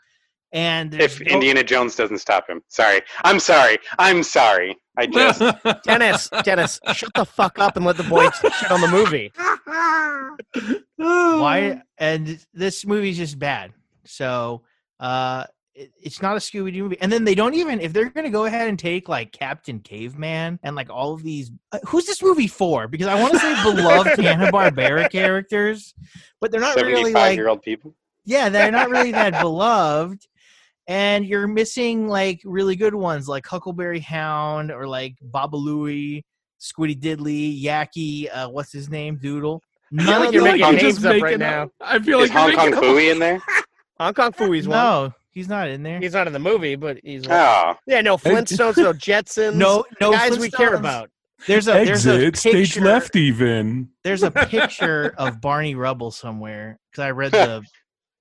[0.54, 2.62] And If no- Indiana Jones doesn't stop him.
[2.68, 3.02] Sorry.
[3.24, 3.78] I'm sorry.
[4.00, 4.78] I'm sorry.
[4.98, 5.42] I just.
[5.84, 9.32] Dennis, Dennis, shut the fuck up and let the boy shit on the movie.
[10.98, 13.74] why and this movie's just bad
[14.06, 14.62] so
[15.00, 18.30] uh it, it's not a scooby-doo movie and then they don't even if they're gonna
[18.30, 22.22] go ahead and take like captain caveman and like all of these uh, who's this
[22.22, 25.94] movie for because i want to say beloved hanna-barbera characters
[26.40, 27.96] but they're not really 75 like year old people.
[28.26, 30.26] yeah they're not really that beloved
[30.88, 36.24] and you're missing like really good ones like huckleberry hound or like babalooey
[36.60, 39.62] squiddy diddley yaki uh what's his name doodle
[39.98, 41.70] i feel like you're making I'm names just up right making now.
[41.80, 43.42] I feel like you're Hong Kong making up- Phooey in there?
[44.00, 44.78] Hong Kong Phooey's one.
[44.78, 46.00] No, he's not in there.
[46.00, 47.38] He's not in the movie, but he's one.
[47.38, 47.76] Oh.
[47.86, 49.54] Yeah, no Flintstones, no Jetsons.
[49.54, 51.12] no, no guys we care about.
[51.46, 53.90] There's a there's a Exit stage left even.
[54.04, 57.64] There's a picture of Barney Rubble somewhere because I read the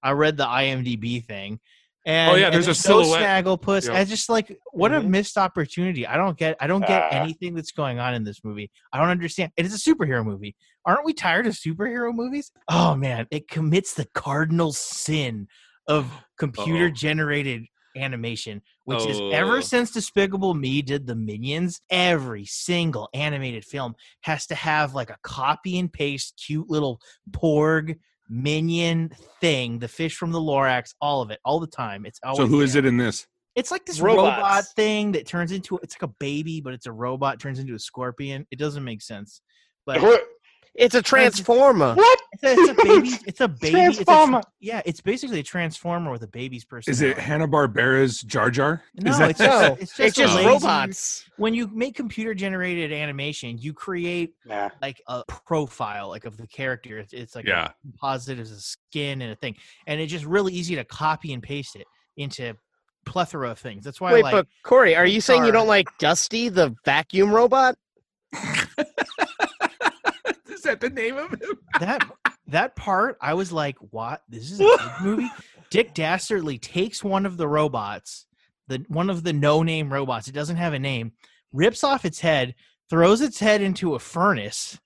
[0.02, 1.58] I read the IMDb thing.
[2.04, 3.44] And, Oh, yeah, there's a no silhouette.
[3.44, 3.86] Snagglepuss.
[3.86, 3.94] Yeah.
[3.94, 5.08] I just like what a Mhm.
[5.08, 6.06] missed opportunity.
[6.06, 7.08] I don't get I don't get Ah.
[7.22, 8.70] anything that's going on in this movie.
[8.92, 9.52] I don't understand.
[9.56, 10.56] It is a superhero movie.
[10.84, 12.50] Aren't we tired of superhero movies?
[12.68, 15.46] Oh man, it commits the cardinal sin
[15.86, 19.60] of computer generated animation, which is ever Oh.
[19.60, 25.18] since Despicable Me did the Minions, every single animated film has to have like a
[25.22, 27.96] copy and paste cute little porg
[28.32, 32.06] minion thing, the fish from the Lorax, all of it, all the time.
[32.06, 32.80] It's always So who is there.
[32.84, 33.26] it in this?
[33.54, 34.36] It's like this Robots.
[34.38, 37.74] robot thing that turns into it's like a baby, but it's a robot turns into
[37.74, 38.46] a scorpion.
[38.50, 39.42] It doesn't make sense.
[39.84, 40.22] But What?
[40.74, 41.94] It's a transformer.
[41.94, 42.18] What?
[42.32, 43.10] it's a, it's a baby.
[43.26, 43.78] It's a baby.
[43.82, 44.40] It's a, Transformer.
[44.60, 46.90] yeah, it's basically a transformer with a baby's person.
[46.90, 48.82] Is it Hanna Barbera's Jar Jar?
[48.94, 51.24] No, is that it's just, No, it's just, It's just lazy- robots.
[51.36, 54.70] When you make computer generated animation, you create Nah.
[54.80, 56.98] like a profile like of the character.
[56.98, 57.66] It's, it's like Yeah.
[57.66, 59.56] a composite as a skin and a thing,
[59.86, 62.54] and it's just really easy to copy and paste it into
[63.04, 63.84] plethora of things.
[63.84, 66.74] That's why Wait, I like but Corey, are you saying you don't like Dusty, the
[66.84, 67.76] vacuum robot?
[70.62, 71.58] is that the name of him?
[71.80, 72.08] that
[72.46, 73.18] that part.
[73.20, 74.22] I was like, "What?
[74.28, 75.28] This is a movie."
[75.70, 78.26] Dick Dastardly takes one of the robots,
[78.68, 80.28] the one of the no-name robots.
[80.28, 81.12] It doesn't have a name.
[81.52, 82.54] Rips off its head,
[82.88, 84.78] throws its head into a furnace,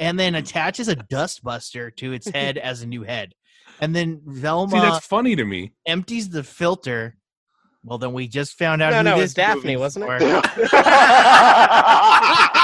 [0.00, 3.34] and then attaches a dustbuster to its head as a new head.
[3.80, 5.72] And then Velma See, that's funny to me.
[5.86, 7.16] empties the filter.
[7.84, 8.90] Well, then we just found out.
[8.90, 10.22] No, who no, it was Daphne, wasn't it?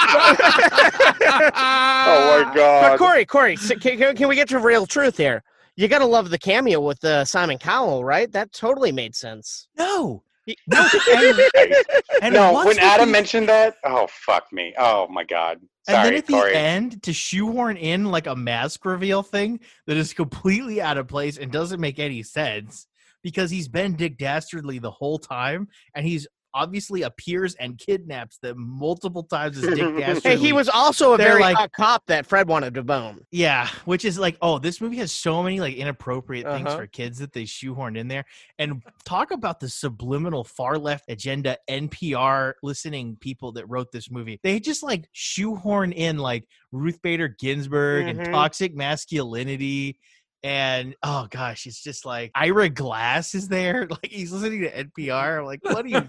[0.08, 1.52] For.
[1.54, 2.98] oh my But god.
[2.98, 5.42] Corey, Corey, can, can- can we get to real truth here?
[5.76, 8.30] You got to love the cameo with uh, Simon Cowell, right?
[8.32, 9.68] That totally made sense.
[9.78, 10.22] No,
[10.66, 11.38] no, and,
[12.22, 14.74] and no, when Adam these- mentioned that, oh fuck me.
[14.78, 15.58] Oh my god.
[15.86, 16.54] And then Sorry, at the Corey.
[16.54, 21.38] end, to shoehorn in like a mask reveal thing that is completely out of place
[21.38, 22.86] and doesn't make any sense
[23.22, 28.56] because he's been Dick Dastardly the whole time and he's obviously appears and kidnaps them
[28.58, 30.20] multiple times as Dick Dastardly.
[30.30, 33.20] Hey, he was also a They're very like- hot cop that Fred wanted to bone.
[33.30, 36.76] Yeah, which is like, oh, this movie has so many like inappropriate things Uh-huh.
[36.78, 38.24] for kids that they shoehorned in there.
[38.58, 44.40] And talk about the subliminal far left agenda NPR listening people that wrote this movie.
[44.42, 48.10] They just like shoehorn in like Ruth Bader Ginsburg Mhm.
[48.10, 49.98] and toxic masculinity.
[50.42, 53.86] And oh gosh, it's just like Ira Glass is there.
[53.90, 55.40] Like he's listening to NPR.
[55.40, 56.08] I'm like, what are you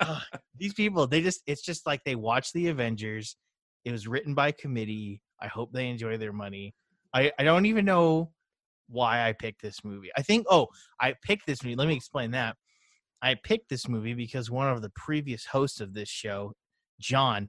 [0.00, 0.22] Ugh,
[0.58, 3.36] these people they just it's just like they watch the avengers
[3.84, 6.74] it was written by committee i hope they enjoy their money
[7.12, 8.30] i i don't even know
[8.88, 10.66] why i picked this movie i think oh
[11.00, 12.56] i picked this movie let me explain that
[13.22, 16.52] i picked this movie because one of the previous hosts of this show
[17.00, 17.48] john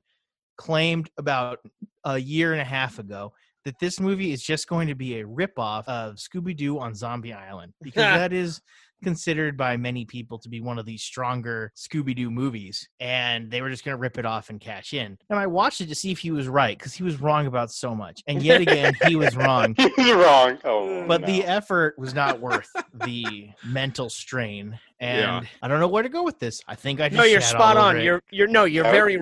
[0.58, 1.60] claimed about
[2.06, 3.34] a year and a half ago
[3.66, 7.74] that this movie is just going to be a ripoff of scooby-doo on zombie island
[7.82, 8.62] because that is
[9.04, 13.62] considered by many people to be one of the stronger Scooby Doo movies, and they
[13.62, 15.18] were just going to rip it off and cash in.
[15.30, 17.72] And I watched it to see if he was right because he was wrong about
[17.72, 19.76] so much, and yet again he was wrong.
[19.98, 20.58] You're wrong.
[20.64, 21.28] Oh, oh But no.
[21.28, 22.70] the effort was not worth
[23.06, 25.50] the mental strain, and Yeah.
[25.62, 26.62] I don't know where to go with this.
[26.68, 27.98] I think I just No, you're spot on.
[27.98, 28.04] it.
[28.04, 29.22] You're you're no, you're Oh, very yep.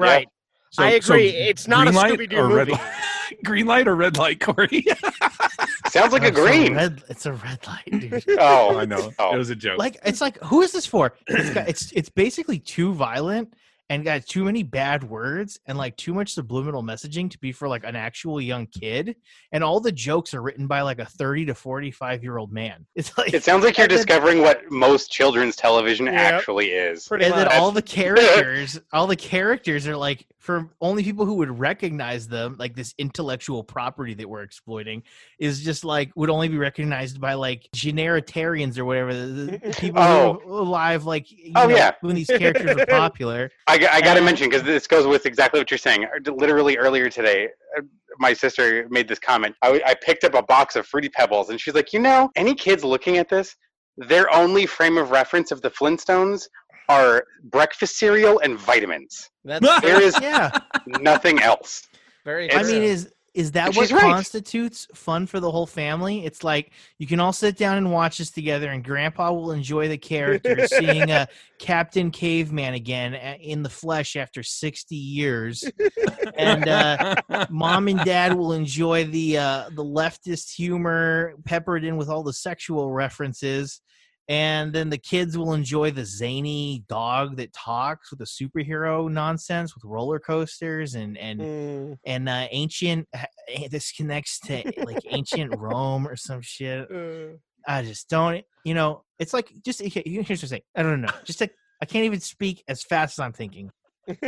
[0.78, 1.04] Right.
[1.04, 1.30] So- I so agree.
[1.30, 2.72] It's not a green light Scooby-Doo movie.
[2.74, 2.82] light?
[3.44, 4.86] green light or red light, Corey?
[5.88, 6.76] Sounds like a It's green.
[6.76, 8.24] red, it's a red light, dude.
[8.40, 9.12] Oh, I know.
[9.20, 9.34] Oh.
[9.34, 9.78] It was a joke.
[9.80, 11.14] like it's like who is this for?
[11.28, 13.54] It's got, it's it's basically too violent
[13.89, 17.67] and got too many bad words and like too much subliminal messaging to be for
[17.67, 19.15] like an actual young kid.
[19.52, 22.52] And all the jokes are written by like a thirty to forty five year old
[22.52, 22.86] man.
[22.96, 26.15] It's like It sounds like you're and then- discovering what most children's television Yep.
[26.15, 27.08] actually is.
[27.08, 31.36] Pretty and then all the characters, all the characters are like for only people who
[31.36, 35.02] would recognize them, like this intellectual property that we're exploiting,
[35.39, 39.74] is just like would only be recognized by like generitarians or whatever the, the- the
[39.80, 40.39] people Oh.
[40.43, 41.91] who are alive, like you Oh, know, yeah.
[42.02, 43.52] when these characters are popular.
[43.74, 46.06] I, g- I got to mention because this goes with exactly what you're saying.
[46.06, 47.82] Uh, Literally earlier today, uh,
[48.20, 49.56] my sister made this comment.
[49.64, 52.54] I, I picked up a box of Fruity Pebbles, and she's like, "You know, any
[52.54, 53.56] kids looking at this,
[53.98, 56.48] their only frame of reference of the Flintstones
[56.88, 59.32] are breakfast cereal and vitamins.
[59.44, 60.52] That's There is Yeah,
[60.86, 61.88] nothing else."
[62.24, 62.54] very.
[62.54, 64.02] I mean, is is that And what right.
[64.02, 66.24] constitutes fun for the whole family?
[66.26, 69.88] It's like you can all sit down and watch this together, and Grandpa will enjoy
[69.88, 71.28] the characters, seeing a
[71.60, 75.63] Captain Caveman again in the flesh after sixty years,
[76.38, 77.15] and uh,
[77.50, 82.34] Mom and Dad will enjoy the uh, the leftist humor peppered in with all the
[82.34, 83.82] sexual references.
[84.30, 89.76] And then the kids will enjoy the zany dog that talks with the superhero nonsense
[89.76, 95.52] with roller coasters and and Mm, and uh, ancient eh, this connects to like ancient
[95.52, 96.90] rome or some shit.
[96.92, 100.84] Uh, i just don't you know it's like just okay, here's what i'm saying i
[100.84, 103.72] don't know just like i can't even speak as fast as i'm thinking.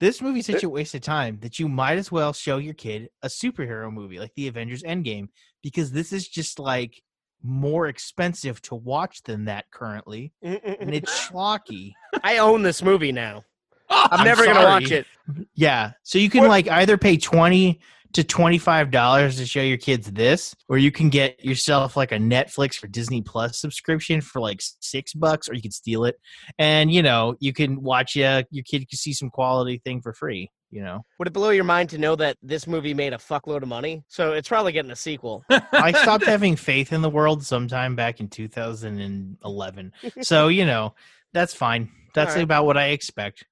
[0.00, 3.08] This movie's such a waste of time that you might as well show your kid
[3.22, 5.26] a superhero movie like the avengers endgame
[5.60, 7.02] because this is just like
[7.42, 13.44] more expensive to watch than that currently and it's schlocky I own this movie now.
[13.90, 15.06] I'm, I'm never gonna watch it.
[15.54, 15.92] Yeah.
[16.02, 17.80] So you can What- like either pay twenty
[18.14, 22.10] to twenty five dollars to show your kids this, or you can get yourself like
[22.12, 26.16] a Netflix or Disney Plus subscription for like six bucks, or you can steal it,
[26.58, 28.16] and you know you can watch.
[28.16, 30.50] Uh, your kid can see some quality thing for free.
[30.70, 33.62] You know, Would it blow your mind to know that this movie made a fuckload
[33.62, 34.04] of money?
[34.08, 35.42] So it's probably getting a sequel.
[35.48, 39.92] I stopped having faith in the world sometime back in two thousand and eleven.
[40.20, 40.94] So you know
[41.32, 41.90] that's fine.
[42.14, 42.44] That's Alright.
[42.44, 43.46] about what I expect.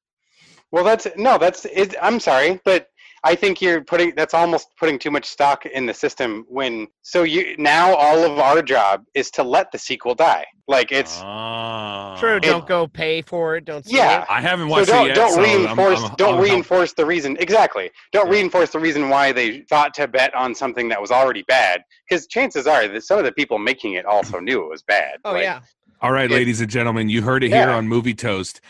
[0.71, 1.95] Well, that's no, that's it.
[2.03, 2.89] I'm sorry, but
[3.33, 6.45] I think you're putting that's almost putting too much stock in the system.
[6.49, 10.45] When so you now all of our job is to let the sequel die.
[10.69, 12.17] Like it's Ah.
[12.21, 12.39] True.
[12.41, 13.65] Don't go pay for it.
[13.65, 13.85] Don't.
[13.87, 14.23] Yeah.
[14.23, 14.27] It.
[14.31, 15.17] I haven't so watched don't it yet.
[15.17, 17.91] don't so I'm- reinforce I'm- don't I'm help- reinforce the reason exactly.
[18.12, 18.33] Don't Yeah.
[18.39, 21.83] reinforce the reason why they thought to bet on something that was already bad.
[22.09, 25.19] Because chances are that some of the people making it also knew it was bad.
[25.25, 25.61] Oh Like, yeah.
[26.03, 28.61] All right, It- ladies and gentlemen, you heard it here on Movie Toast.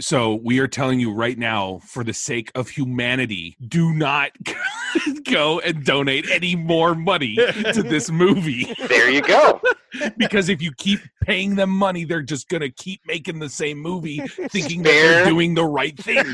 [0.00, 4.32] So we are telling you right now, for the sake of humanity, do not
[5.30, 8.74] go and donate any more money to this movie.
[8.94, 9.60] There you go.
[10.18, 14.18] because if you keep paying them money, they're just gonna keep making the same movie,
[14.50, 16.24] thinking that they're doing the right thing.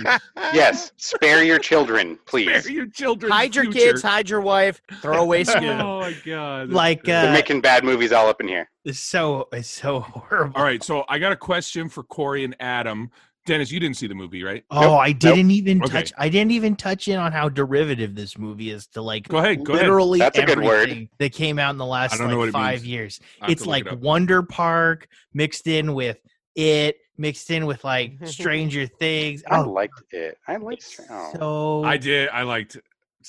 [0.52, 2.64] yes, spare your children, please.
[2.64, 3.30] Spare your children.
[3.32, 4.02] Hide your kids.
[4.02, 4.80] Hide your wife.
[5.00, 5.68] Throw away school.
[5.70, 6.70] Oh my god!
[6.70, 8.68] Like They're uh, making bad movies all up in here.
[8.84, 10.52] it's so it's so horrible.
[10.56, 13.10] All right, so I got a question for Corey and Adam.
[13.46, 14.64] Dennis, you didn't see the movie, right?
[14.70, 15.92] Oh, Nope, I didn't even Okay.
[15.92, 16.12] touch.
[16.18, 19.64] I didn't even touch in on how derivative this movie is to like Go ahead.
[19.64, 19.86] Go ahead.
[19.86, 20.82] literally That's a good word.
[20.82, 22.86] everything that came out in the last I don't know like it five means.
[22.86, 23.20] years.
[23.48, 23.98] It's like it.
[23.98, 26.18] Wonder Park mixed in with
[26.54, 29.42] it, mixed in with like Stranger Things.
[29.50, 30.36] I Oh, liked it.
[30.46, 30.82] I liked.
[30.82, 31.32] it's Oh.
[31.32, 32.28] so I did.
[32.28, 32.76] I liked.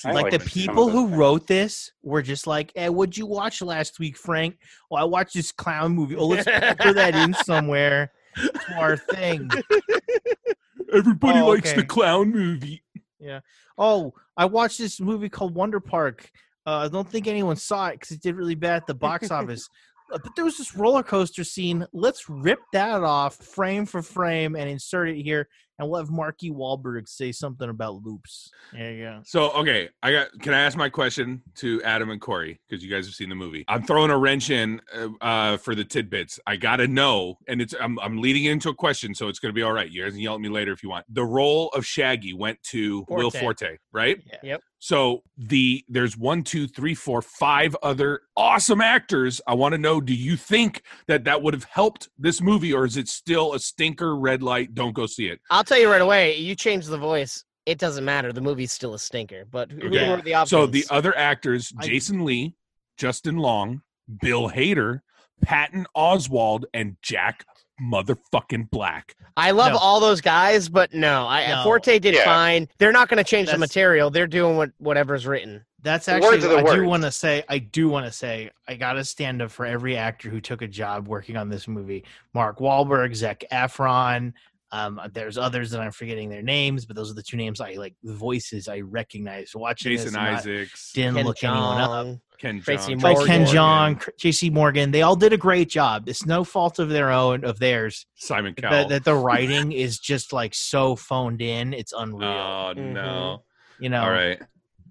[0.05, 1.17] I like liked the people who things.
[1.17, 4.57] wrote this were just like, "Hey, what'd you watch last week, Frank?
[4.89, 6.15] Well, I watched this clown movie.
[6.15, 6.45] Oh, let's
[6.81, 9.49] put that in somewhere to our thing."
[10.93, 12.83] Everybody Oh, likes the clown movie.
[13.19, 13.39] Yeah.
[13.77, 16.29] Oh, I watched this movie called Wonder Park.
[16.65, 19.31] Uh, I don't think anyone saw it because it did really bad at the box
[19.31, 19.69] office.
[20.11, 21.85] Uh, But there was this roller coaster scene.
[21.93, 25.47] Let's rip that off frame for frame and insert it here,
[25.81, 28.51] and we'll have Marky Wahlberg say something about loops.
[28.71, 29.21] There you go.
[29.25, 30.39] So okay, I got.
[30.39, 33.35] Can I ask my question to Adam and Corey because you guys have seen the
[33.35, 33.65] movie?
[33.67, 36.39] I'm throwing a wrench in uh, uh, for the tidbits.
[36.45, 39.63] I gotta know, and it's I'm I'm leading into a question, so it's gonna be
[39.63, 39.89] all right.
[39.89, 41.05] You guys can yell at me later if you want.
[41.09, 43.39] The role of Shaggy went to Will Forte.
[43.39, 44.21] Forte, right?
[44.27, 44.37] Yeah.
[44.43, 44.61] Yep.
[44.83, 49.39] So the there's one, two, three, four, five other awesome actors.
[49.45, 52.85] I want to know: Do you think that that would have helped this movie, or
[52.85, 54.17] is it still a stinker?
[54.17, 54.73] Red light.
[54.73, 55.39] Don't go see it.
[55.51, 56.35] I'll tell you right away.
[56.37, 57.45] You change the voice.
[57.67, 58.33] It doesn't matter.
[58.33, 59.45] The movie's still a stinker.
[59.45, 60.09] But who Okay.
[60.09, 60.49] were the options?
[60.49, 62.55] So the other actors: I- Jason Lee,
[62.97, 63.83] Justin Long,
[64.19, 65.01] Bill Hader,
[65.43, 67.45] Patton Oswalt and Jack
[67.81, 69.15] motherfucking Black.
[69.37, 69.77] I love No.
[69.79, 71.63] all those guys, but no, I No.
[71.63, 72.23] Forte did Yeah.
[72.25, 72.67] fine.
[72.77, 74.09] They're not going to change the material.
[74.09, 75.65] They're doing what whatever's written.
[75.83, 78.75] That's The actually words I do want to say I do want to say I
[78.75, 82.03] got to stand up for every actor who took a job working on this movie.
[82.35, 84.33] Mark Wahlberg, Zac Efron.
[84.73, 87.73] Um, there's others that I'm forgetting their names, but those are the two names I
[87.73, 87.93] like.
[88.03, 90.15] The voices I recognize watching Jason this.
[90.15, 92.17] and not- Isaacs, Didn't Ken look anyone up.
[92.39, 93.55] Ken Tracy John, Like Ken Morgan.
[93.55, 94.49] Jeong, J.C.
[94.49, 96.07] Morgan, they all did a great job.
[96.09, 98.07] It's no fault of their own of theirs.
[98.15, 98.87] Simon That, Cowell.
[98.87, 101.73] that the writing is just like so phoned in.
[101.73, 102.27] It's unreal.
[102.29, 102.93] oh Mhm.
[102.93, 103.43] no!
[103.79, 104.39] you know, All right.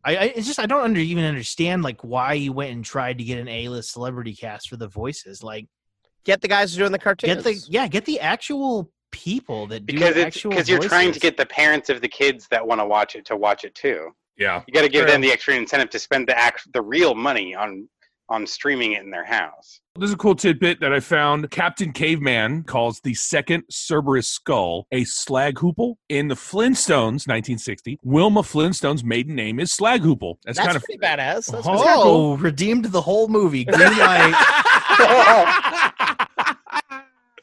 [0.05, 3.19] I, I it's just I don't under, even understand like why you went and tried
[3.19, 5.43] to get an A-list celebrity cast for the voices.
[5.43, 5.67] Like
[6.25, 7.35] Get the guys who are doing the cartoons.
[7.35, 11.21] get the yeah, get the actual people that do because it's because you're trying to
[11.21, 14.11] get the parents of the kids that want to watch it to watch it too.
[14.37, 14.63] Yeah.
[14.67, 15.13] You got to give True.
[15.13, 17.89] them the extra incentive to spend the act the real money on
[18.31, 19.81] on streaming it in their house.
[19.97, 21.51] This is a cool tidbit that I found.
[21.51, 25.97] Captain Caveman calls the second Cerberus skull a slaghoople.
[26.09, 30.37] In the Flintstones, 1960, Wilma Flintstone's maiden name is Slaghoople.
[30.45, 31.51] That's, That's kind of badass.
[31.51, 32.37] That's oh, cool.
[32.37, 33.65] redeemed the whole movie.
[33.65, 34.67] Green light.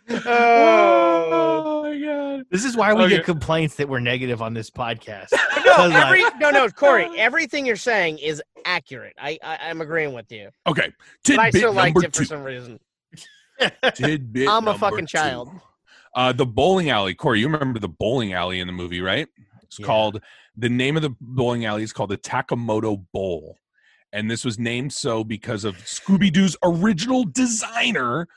[0.10, 2.46] oh my god!
[2.52, 3.18] this is why we Okay.
[3.18, 5.30] get complaints that we're negative on this podcast.
[5.68, 7.08] No, 'Cause, like, no, no, Corey.
[7.18, 9.14] Everything you're saying is accurate.
[9.20, 10.92] I, I I'm agreeing with you, Okay,
[11.26, 12.26] but I tidbit still liked number it for two.
[12.26, 12.80] some reason.
[13.94, 15.18] Tidbit I'm a fucking two.
[15.18, 15.50] child.
[16.16, 17.42] Uh, the bowling alley, Corey.
[17.42, 19.28] You remember the bowling alley in the movie, right?
[19.64, 19.86] It's Yeah.
[19.86, 20.22] called
[20.56, 23.58] the name of the bowling alley is called the Takamoto Bowl,
[24.14, 28.28] and this was named so because of Scooby Doo's original designer.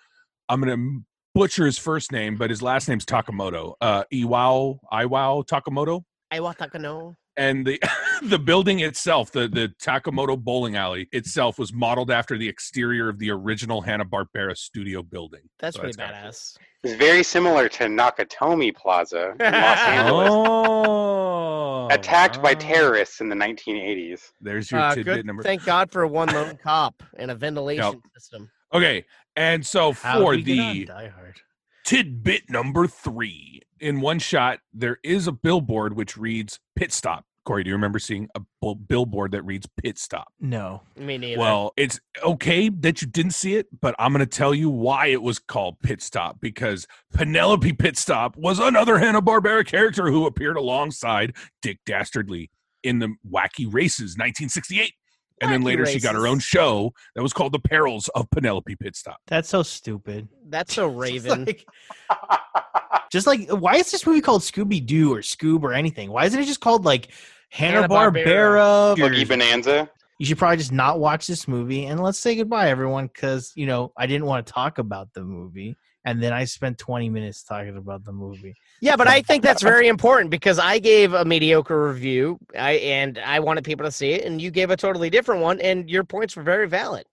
[0.49, 1.01] I'm gonna
[1.35, 3.75] butcher his first name, but his last name's Takamoto.
[3.81, 6.03] Uh, Iwao Iwao Takamoto.
[6.31, 7.17] I want to know.
[7.37, 7.81] and the
[8.23, 13.19] the building itself, the the Takamoto bowling alley itself, was modeled after the exterior of
[13.19, 15.41] the original Hanna Barbera studio building.
[15.59, 16.57] That's So pretty that's kinda badass.
[16.83, 23.37] It's very similar to Nakatomi Plaza in Los Angeles, Oh, attacked by terrorists in the
[23.37, 24.21] 1980s.
[24.41, 25.27] There's your Uh, tidbit good.
[25.27, 25.43] number.
[25.43, 28.51] Thank God for one lone cop and a ventilation system.
[28.73, 29.05] Okay,
[29.37, 31.41] and so how'd for we get on the Die Hard?
[31.85, 37.65] tidbit number three, in one shot, there is a billboard which reads "pit stop." Corey,
[37.65, 40.33] do you remember seeing a billboard that reads "pit stop"?
[40.39, 40.83] No.
[40.97, 41.41] Me neither.
[41.41, 45.07] Well, it's okay that you didn't see it, but I'm going to tell you why
[45.07, 50.27] it was called Pit Stop because Penelope Pit Stop was another Hanna Barbera character who
[50.27, 52.51] appeared alongside Dick Dastardly
[52.83, 54.93] in the Wacky Races 1968.
[55.41, 58.29] And then Wacky later she got her own show that was called The Perils of
[58.31, 59.17] Penelope Pitstop.
[59.27, 60.29] That's so stupid.
[60.49, 61.45] that's so Just Raven.
[61.47, 61.67] like,
[63.13, 66.11] just like, why is this movie called Scooby Doo or Scoob or anything?
[66.11, 67.09] Why isn't it just called like
[67.51, 68.97] Hanna Barbera?
[68.97, 69.91] Boogie Bonanza.
[70.19, 73.67] You should probably just not watch this movie and let's say goodbye, everyone, because you
[73.67, 77.43] know I didn't want to talk about the movie, and then I spent 20 minutes
[77.43, 78.55] talking about the movie.
[78.81, 83.19] Yeah, but I think that's very important because I gave a mediocre review, I and
[83.19, 86.05] I wanted people to see it, and you gave a totally different one, and your
[86.05, 87.05] points were very valid.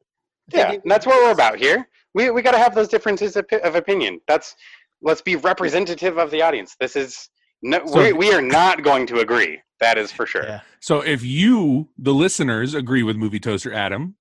[0.54, 1.88] Yeah, and that's what we're about here.
[2.14, 4.22] We we got to have those differences of, of opinion.
[4.28, 4.56] That's
[5.02, 6.76] let's be representative of the audience.
[6.80, 7.30] This is
[7.62, 9.62] no, So- we, we are not going to agree.
[9.80, 10.44] That is for sure.
[10.44, 10.62] Yeah.
[10.80, 14.16] So if you, the listeners, agree with Movie Toaster Adam,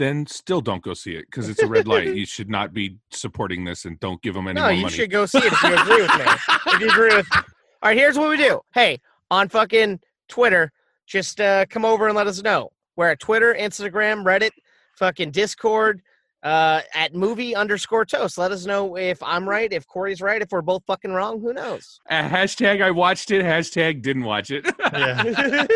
[0.00, 2.14] then still don't go see it because it's a red light.
[2.20, 4.72] You should not be supporting this and don't give them any money.
[4.72, 4.94] no, you money.
[4.94, 6.24] should go see it if you agree with me.
[6.66, 7.42] If you agree with, all
[7.84, 8.60] right, here's what we do.
[8.72, 8.98] Hey,
[9.30, 10.72] on fucking Twitter,
[11.06, 12.70] just uh, come over and let us know.
[12.96, 14.50] We're at Twitter, Instagram, Reddit,
[14.96, 16.00] fucking Discord,
[16.42, 18.38] uh, at movie underscore toast.
[18.38, 21.40] Let us know if I'm right, if Corey's right, if we're both fucking wrong.
[21.40, 22.00] Who knows?
[22.08, 23.44] Uh, hashtag I watched it.
[23.44, 24.66] Hashtag didn't watch it.
[24.92, 25.66] Yeah.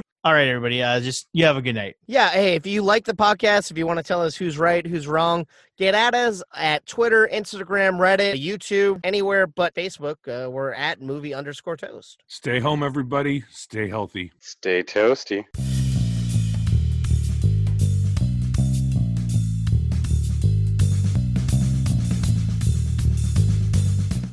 [0.28, 0.82] All right, everybody.
[0.82, 1.96] Uh, just you have a good night.
[2.06, 4.86] Yeah, hey, if you like the podcast, if you want to tell us who's right,
[4.86, 5.46] who's wrong,
[5.78, 10.16] get at us at Twitter, Instagram, Reddit, YouTube, anywhere but Facebook.
[10.28, 12.22] Uh, we're at movie underscore toast.
[12.26, 13.42] Stay home, everybody.
[13.50, 14.30] Stay healthy.
[14.38, 15.46] Stay toasty.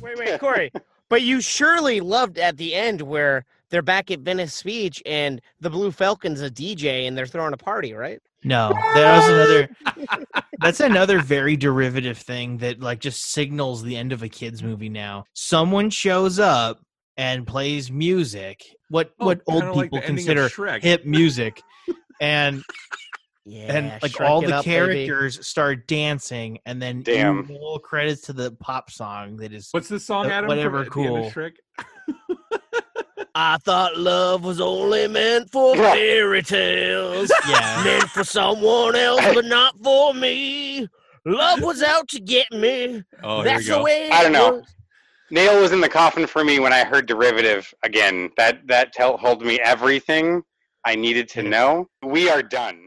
[0.02, 0.70] Wait, wait, Corey.
[1.08, 5.70] but you surely loved at the end where they're back at Venice Beach and the
[5.70, 8.20] Blue Falcon's a DJ and they're throwing a party, right?
[8.44, 10.26] No, that was another.
[10.60, 14.88] That's another very derivative thing that like just signals the end of a kids movie.
[14.88, 16.78] Now, someone shows up
[17.16, 18.62] and plays music.
[18.88, 21.60] What what old Oh, like people the ending of consider hip music,
[22.20, 22.62] and
[23.44, 23.76] Yeah.
[23.76, 25.06] and like all the up, baby.
[25.06, 27.48] characters start dancing, and then Damn.
[27.48, 29.68] you roll credits to the pop song that is.
[29.72, 30.48] What's the song, Uh, Adam?
[30.48, 31.42] whatever, at the end of cool.
[33.36, 33.54] Shrek?
[33.54, 37.82] I thought love was only meant for fairy tales, Yeah.
[37.84, 40.88] meant for someone else, but not for me.
[41.24, 43.02] Love was out to get me.
[43.22, 44.10] Oh, here we That's the way.
[44.10, 44.62] I don't know.
[45.30, 48.30] Nail was in the coffin for me when I heard derivative again.
[48.36, 50.42] That that tell, told me everything
[50.84, 51.88] I needed to know.
[52.04, 52.84] We are done.